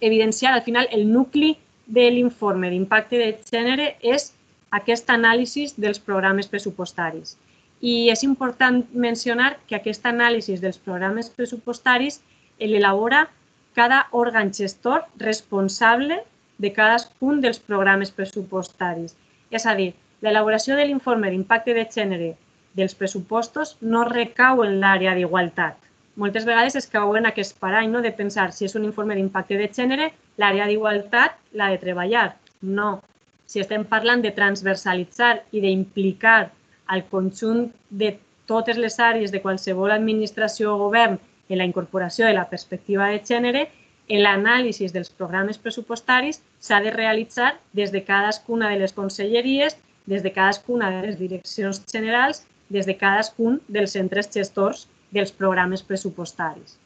evidenciar, 0.00 0.52
al 0.54 0.62
final, 0.62 0.88
el 0.92 1.06
nucli 1.10 1.54
de 1.86 2.10
l'informe 2.10 2.70
d'impacte 2.70 3.18
de 3.18 3.30
gènere 3.50 3.94
és 4.00 4.32
aquest 4.78 5.10
anàlisi 5.14 5.66
dels 5.76 6.00
programes 6.08 6.50
pressupostaris. 6.52 7.36
I 7.80 8.10
és 8.10 8.22
important 8.26 8.82
mencionar 9.06 9.50
que 9.68 9.76
aquest 9.78 10.06
anàlisi 10.10 10.56
dels 10.60 10.78
programes 10.78 11.30
pressupostaris 11.30 12.20
l'elabora 12.60 13.26
cada 13.74 14.06
òrgan 14.12 14.52
gestor 14.54 15.04
responsable 15.18 16.22
de 16.58 16.72
cadascun 16.72 17.40
dels 17.42 17.58
programes 17.58 18.10
pressupostaris. 18.14 19.16
És 19.50 19.66
a 19.66 19.74
dir, 19.74 19.92
l'elaboració 20.22 20.76
de 20.78 20.86
l'informe 20.88 21.30
d'impacte 21.30 21.74
de 21.76 21.86
gènere 21.96 22.34
dels 22.74 22.94
pressupostos 22.98 23.76
no 23.80 24.04
recau 24.08 24.62
en 24.64 24.78
l'àrea 24.82 25.14
d'igualtat. 25.14 25.76
Moltes 26.16 26.46
vegades 26.46 26.76
es 26.78 26.86
cau 26.90 27.16
en 27.18 27.26
aquest 27.26 27.58
parany 27.58 27.90
no? 27.90 28.02
de 28.02 28.12
pensar 28.12 28.52
si 28.52 28.66
és 28.68 28.74
un 28.78 28.84
informe 28.86 29.16
d'impacte 29.18 29.58
de 29.58 29.68
gènere, 29.68 30.12
l'àrea 30.38 30.66
d'igualtat 30.70 31.38
l'ha 31.52 31.70
de 31.74 31.80
treballar. 31.82 32.28
No. 32.62 33.00
Si 33.46 33.60
estem 33.60 33.84
parlant 33.84 34.22
de 34.24 34.32
transversalitzar 34.32 35.34
i 35.52 35.60
d'implicar 35.60 36.50
al 36.86 37.04
conjunt 37.10 37.68
de 37.90 38.14
totes 38.46 38.76
les 38.76 38.98
àrees 39.00 39.32
de 39.32 39.40
qualsevol 39.40 39.92
administració 39.92 40.74
o 40.74 40.82
govern 40.86 41.18
en 41.48 41.58
la 41.58 41.66
incorporació 41.68 42.26
de 42.26 42.34
la 42.36 42.48
perspectiva 42.48 43.08
de 43.12 43.20
gènere, 43.24 43.66
l'anàlisi 44.08 44.88
dels 44.92 45.08
programes 45.08 45.58
pressupostaris 45.58 46.42
s'ha 46.60 46.80
de 46.84 46.90
realitzar 46.92 47.54
des 47.72 47.92
de 47.92 48.02
cadascuna 48.04 48.70
de 48.70 48.80
les 48.82 48.92
conselleries, 48.92 49.76
des 50.06 50.22
de 50.22 50.32
cadascuna 50.32 50.90
de 50.90 51.06
les 51.06 51.18
direccions 51.18 51.80
generals, 51.90 52.44
des 52.68 52.86
de 52.86 52.96
cadascun 52.96 53.60
dels 53.68 53.92
centres 53.96 54.28
gestors 54.32 54.88
dels 55.10 55.32
programes 55.32 55.82
pressupostaris. 55.82 56.76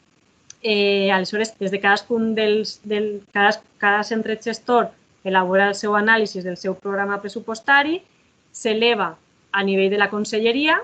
Eh, 0.61 1.11
aleshores, 1.11 1.53
des 1.59 1.71
de 1.71 1.79
cadascun 1.79 2.35
dels, 2.35 2.79
del, 2.83 3.21
cada, 3.33 3.61
cada 3.77 4.03
centre 4.03 4.35
gestor 4.43 4.89
elabora 5.23 5.69
el 5.69 5.75
seu 5.75 5.95
anàlisi 5.95 6.41
del 6.45 6.57
seu 6.57 6.75
programa 6.75 7.19
pressupostari, 7.21 7.99
s'eleva 8.51 9.15
a 9.51 9.63
nivell 9.63 9.91
de 9.91 9.97
la 9.97 10.09
conselleria, 10.09 10.79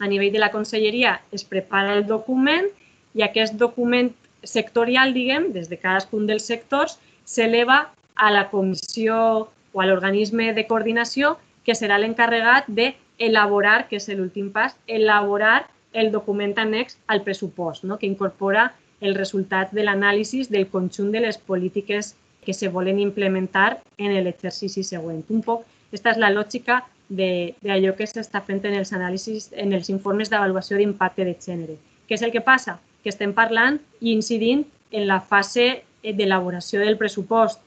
a 0.00 0.06
nivell 0.06 0.32
de 0.32 0.40
la 0.40 0.50
conselleria 0.50 1.20
es 1.32 1.44
prepara 1.44 1.94
el 1.94 2.06
document 2.06 2.68
i 3.14 3.22
aquest 3.22 3.58
document 3.60 4.12
sectorial, 4.44 5.12
diguem, 5.12 5.50
des 5.52 5.68
de 5.68 5.76
cadascun 5.76 6.26
dels 6.26 6.46
sectors, 6.48 6.98
s'eleva 7.24 7.90
a 8.16 8.30
la 8.32 8.48
comissió 8.50 9.48
o 9.72 9.80
a 9.80 9.86
l'organisme 9.86 10.52
de 10.56 10.66
coordinació 10.66 11.36
que 11.64 11.76
serà 11.76 11.98
l'encarregat 12.00 12.68
d'elaborar, 12.68 13.88
que 13.88 14.00
és 14.00 14.08
l'últim 14.08 14.50
pas, 14.52 14.76
elaborar 14.86 15.68
el 15.92 16.10
document 16.10 16.56
annex 16.58 16.96
al 17.06 17.22
pressupost, 17.26 17.84
no? 17.84 17.98
que 17.98 18.06
incorpora 18.06 18.70
el 19.00 19.14
resultat 19.14 19.72
de 19.72 19.84
l'anàlisi 19.84 20.46
del 20.48 20.68
conjunt 20.68 21.10
de 21.12 21.20
les 21.26 21.38
polítiques 21.38 22.14
que 22.44 22.54
se 22.54 22.68
volen 22.68 22.98
implementar 23.00 23.82
en 23.98 24.14
l'exercici 24.24 24.82
següent. 24.84 25.22
Un 25.28 25.42
poc, 25.42 25.66
aquesta 25.88 26.14
és 26.14 26.20
la 26.22 26.30
lògica 26.32 26.80
d'allò 27.10 27.94
que 27.98 28.06
s'està 28.06 28.40
fent 28.46 28.62
en 28.64 28.76
els 28.78 28.92
anàlisis, 28.94 29.50
en 29.52 29.72
els 29.74 29.90
informes 29.90 30.30
d'avaluació 30.30 30.78
d'impacte 30.78 31.24
de 31.26 31.34
gènere. 31.34 31.76
Què 32.06 32.14
és 32.14 32.22
el 32.22 32.32
que 32.32 32.40
passa? 32.40 32.78
Que 33.02 33.10
estem 33.10 33.32
parlant 33.34 33.80
i 34.00 34.12
incidint 34.12 34.64
en 34.90 35.06
la 35.08 35.20
fase 35.20 35.82
d'elaboració 36.02 36.80
del 36.80 36.96
pressupost, 36.98 37.60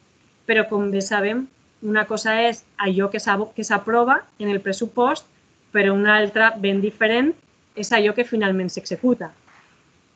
però 0.48 0.66
com 0.70 0.90
bé 0.92 1.02
sabem, 1.02 1.46
una 1.84 2.06
cosa 2.08 2.38
és 2.42 2.64
allò 2.80 3.10
que 3.12 3.20
s'aprova 3.20 4.22
en 4.40 4.50
el 4.50 4.62
pressupost, 4.62 5.28
però 5.72 5.94
una 5.94 6.16
altra 6.16 6.54
ben 6.56 6.80
diferent 6.82 7.34
és 7.76 7.92
allò 7.92 8.14
que 8.16 8.24
finalment 8.24 8.70
s'executa. 8.70 9.32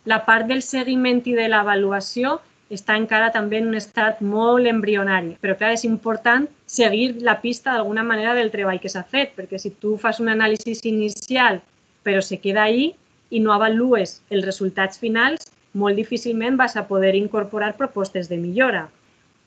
La 0.06 0.24
part 0.26 0.48
del 0.48 0.62
seguiment 0.64 1.20
i 1.26 1.34
de 1.36 1.48
l'avaluació 1.52 2.38
està 2.74 2.98
encara 3.00 3.32
també 3.32 3.62
en 3.62 3.70
un 3.70 3.78
estat 3.80 4.20
molt 4.22 4.68
embrionari, 4.68 5.38
però 5.42 5.56
clar, 5.56 5.72
és 5.78 5.86
important 5.88 6.48
seguir 6.66 7.16
la 7.24 7.40
pista 7.42 7.74
d'alguna 7.74 8.04
manera 8.04 8.34
del 8.36 8.52
treball 8.52 8.82
que 8.84 8.92
s'ha 8.92 9.06
fet, 9.08 9.34
perquè 9.38 9.60
si 9.60 9.72
tu 9.72 9.96
fas 10.02 10.20
un 10.20 10.30
anàlisi 10.34 10.76
inicial 10.90 11.62
però 12.08 12.22
se 12.22 12.40
queda 12.40 12.64
ahí 12.64 12.94
i 13.30 13.42
no 13.44 13.52
avalues 13.52 14.22
els 14.32 14.46
resultats 14.46 15.00
finals, 15.00 15.50
molt 15.76 16.00
difícilment 16.00 16.56
vas 16.56 16.78
a 16.80 16.86
poder 16.88 17.16
incorporar 17.20 17.76
propostes 17.76 18.30
de 18.32 18.38
millora. 18.40 18.86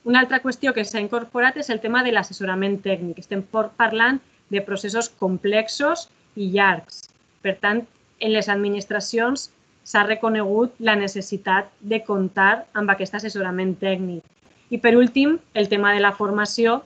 Una 0.05 0.21
altra 0.21 0.39
qüestió 0.43 0.73
que 0.73 0.85
s'ha 0.85 1.01
incorporat 1.01 1.57
és 1.57 1.71
el 1.73 1.81
tema 1.81 2.03
de 2.05 2.13
l'assessorament 2.13 2.77
tècnic. 2.85 3.17
Estem 3.17 3.41
parlant 3.81 4.21
de 4.53 4.61
processos 4.61 5.09
complexos 5.09 6.07
i 6.35 6.51
llargs. 6.53 7.07
Per 7.41 7.55
tant, 7.57 7.81
en 8.21 8.33
les 8.35 8.49
administracions 8.49 9.49
s'ha 9.91 10.05
reconegut 10.07 10.77
la 10.79 10.95
necessitat 10.95 11.67
de 11.81 11.99
comptar 12.07 12.63
amb 12.79 12.91
aquest 12.93 13.17
assessorament 13.17 13.73
tècnic. 13.81 14.23
I 14.71 14.79
per 14.79 14.95
últim, 14.95 15.35
el 15.53 15.67
tema 15.67 15.91
de 15.91 15.99
la 15.99 16.13
formació 16.15 16.79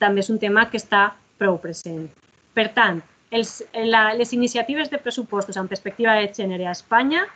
també 0.00 0.24
és 0.24 0.30
un 0.32 0.38
tema 0.40 0.64
que 0.70 0.80
està 0.80 1.10
prou 1.40 1.58
present. 1.60 2.06
Per 2.56 2.70
tant, 2.76 3.02
els, 3.30 3.60
la, 3.74 4.14
les 4.16 4.32
iniciatives 4.32 4.88
de 4.90 4.98
pressupostos 4.98 5.58
en 5.60 5.68
perspectiva 5.68 6.16
de 6.16 6.30
gènere 6.32 6.66
a 6.66 6.72
Espanya 6.72 7.26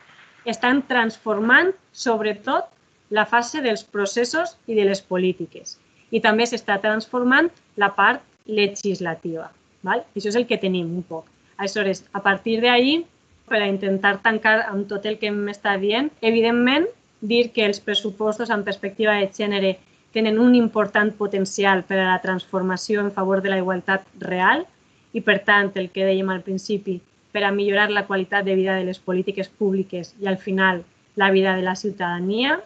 estan 0.49 0.83
transformant 0.88 1.73
sobretot 1.93 2.71
la 3.14 3.27
fase 3.29 3.61
dels 3.62 3.85
processos 3.85 4.57
i 4.67 4.79
de 4.79 4.88
les 4.88 5.03
polítiques. 5.05 5.77
I 6.11 6.21
també 6.25 6.47
s'està 6.49 6.81
transformant 6.81 7.51
la 7.77 7.93
part 7.95 8.25
legislativa. 8.47 9.51
Val? 9.85 10.03
Això 10.17 10.33
és 10.33 10.38
el 10.40 10.49
que 10.49 10.61
tenim 10.61 10.88
un 10.97 11.05
poc. 11.05 11.29
Aleshores, 11.61 12.07
a 12.12 12.23
partir 12.25 12.59
d'ahir 12.64 13.05
per 13.48 13.61
a 13.62 13.68
intentar 13.68 14.18
tancar 14.22 14.61
amb 14.68 14.88
tot 14.88 15.07
el 15.07 15.18
que 15.20 15.33
m'està 15.33 15.76
dient. 15.80 16.11
Evidentment, 16.20 16.87
dir 17.20 17.50
que 17.52 17.64
els 17.66 17.80
pressupostos 17.80 18.50
en 18.50 18.64
perspectiva 18.64 19.16
de 19.18 19.30
gènere 19.33 19.76
tenen 20.14 20.38
un 20.38 20.54
important 20.54 21.11
potencial 21.18 21.83
per 21.88 21.98
a 21.98 22.09
la 22.12 22.20
transformació 22.22 23.00
en 23.02 23.11
favor 23.12 23.42
de 23.42 23.50
la 23.50 23.59
igualtat 23.59 24.07
real 24.20 24.64
i, 25.12 25.20
per 25.20 25.40
tant, 25.46 25.72
el 25.74 25.90
que 25.90 26.07
dèiem 26.07 26.30
al 26.30 26.44
principi, 26.46 27.00
per 27.35 27.42
a 27.42 27.52
millorar 27.52 27.90
la 27.90 28.07
qualitat 28.07 28.44
de 28.46 28.54
vida 28.54 28.76
de 28.78 28.85
les 28.87 29.00
polítiques 29.02 29.48
públiques 29.48 30.14
i, 30.20 30.28
al 30.30 30.38
final, 30.38 30.85
la 31.16 31.30
vida 31.35 31.57
de 31.57 31.62
la 31.66 31.74
ciutadania. 31.74 32.61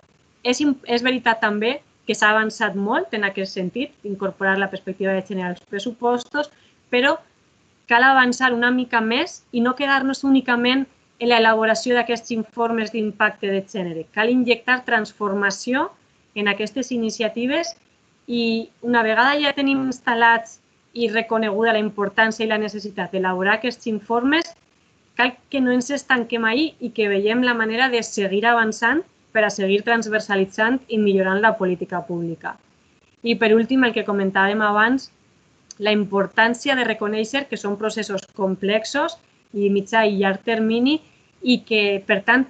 És, 0.44 0.60
és 0.60 1.04
veritat 1.04 1.40
també 1.40 1.78
que 2.08 2.16
s'ha 2.16 2.30
avançat 2.32 2.76
molt 2.76 3.12
en 3.16 3.24
aquest 3.28 3.56
sentit, 3.56 3.92
incorporar 4.04 4.58
la 4.58 4.70
perspectiva 4.72 5.12
de 5.16 5.24
gènere 5.24 5.54
als 5.54 5.64
pressupostos, 5.68 6.52
però 6.92 7.16
cal 7.88 8.05
avançar 8.05 8.53
una 8.53 8.70
mica 8.70 9.01
més 9.01 9.42
i 9.51 9.64
no 9.64 9.74
quedar-nos 9.74 10.22
únicament 10.29 10.85
en 11.18 11.31
l'elaboració 11.33 11.96
d'aquests 11.96 12.31
informes 12.37 12.92
d'impacte 12.92 13.51
de 13.51 13.62
gènere. 13.66 14.07
Cal 14.14 14.31
injectar 14.31 14.85
transformació 14.87 15.88
en 16.35 16.48
aquestes 16.53 16.92
iniciatives 16.92 17.74
i 18.29 18.68
una 18.85 19.03
vegada 19.03 19.35
ja 19.40 19.55
tenim 19.57 19.87
instal·lats 19.88 20.61
i 20.92 21.09
reconeguda 21.09 21.74
la 21.74 21.83
importància 21.83 22.44
i 22.44 22.51
la 22.51 22.61
necessitat 22.61 23.12
d'elaborar 23.12 23.57
aquests 23.59 23.88
informes, 23.90 24.53
cal 25.16 25.35
que 25.51 25.61
no 25.61 25.72
ens 25.74 25.90
estanquem 25.90 26.44
ahir 26.44 26.72
i 26.81 26.92
que 26.94 27.09
veiem 27.11 27.42
la 27.42 27.57
manera 27.57 27.88
de 27.88 28.03
seguir 28.03 28.44
avançant 28.46 29.03
per 29.33 29.44
a 29.44 29.51
seguir 29.51 29.83
transversalitzant 29.87 30.79
i 30.88 30.98
millorant 30.98 31.40
la 31.42 31.57
política 31.59 32.05
pública. 32.07 32.57
I 33.22 33.35
per 33.35 33.55
últim, 33.55 33.83
el 33.85 33.94
que 33.96 34.07
comentàvem 34.07 34.62
abans, 34.62 35.11
la 35.78 35.94
importància 35.94 36.76
de 36.76 36.86
reconèixer 36.86 37.46
que 37.48 37.58
són 37.60 37.76
processos 37.80 38.24
complexos 38.36 39.16
i 39.54 39.70
mitjà 39.72 40.04
i 40.06 40.18
llarg 40.20 40.44
termini 40.44 40.98
i 41.42 41.60
que, 41.68 42.02
per 42.06 42.22
tant, 42.26 42.46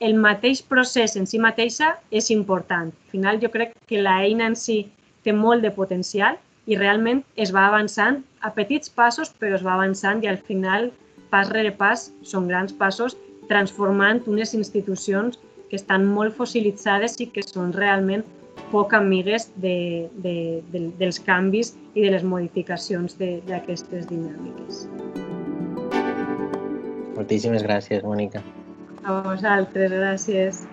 el 0.00 0.16
mateix 0.16 0.62
procés 0.64 1.16
en 1.20 1.26
si 1.28 1.38
mateixa 1.38 1.92
és 2.10 2.30
important. 2.32 2.88
Al 2.88 3.10
final, 3.12 3.40
jo 3.42 3.50
crec 3.52 3.74
que 3.86 4.00
l'eina 4.00 4.48
en 4.48 4.56
si 4.56 4.78
té 5.24 5.34
molt 5.36 5.62
de 5.62 5.72
potencial 5.76 6.38
i 6.66 6.78
realment 6.78 7.20
es 7.36 7.52
va 7.52 7.66
avançant 7.68 8.22
a 8.40 8.52
petits 8.56 8.88
passos, 8.88 9.32
però 9.38 9.58
es 9.58 9.64
va 9.66 9.74
avançant 9.76 10.24
i 10.24 10.30
al 10.30 10.40
final, 10.48 10.90
pas 11.30 11.50
rere 11.52 11.72
pas, 11.76 12.08
són 12.22 12.48
grans 12.48 12.72
passos 12.72 13.16
transformant 13.50 14.22
unes 14.30 14.54
institucions 14.54 15.38
que 15.68 15.78
estan 15.78 16.06
molt 16.06 16.36
fossilitzades 16.38 17.18
i 17.20 17.26
que 17.34 17.44
són 17.46 17.74
realment 17.76 18.24
poc 18.70 18.94
amigues 18.94 19.48
de, 19.56 20.08
de, 20.24 20.34
de, 20.72 20.86
dels 21.00 21.20
canvis 21.26 21.74
i 21.94 22.06
de 22.06 22.14
les 22.14 22.24
modificacions 22.26 23.16
d'aquestes 23.20 24.06
dinàmiques. 24.10 24.84
Moltíssimes 27.16 27.66
gràcies, 27.66 28.04
Mònica. 28.06 28.42
A 29.04 29.20
vosaltres, 29.26 29.92
gràcies. 29.92 30.64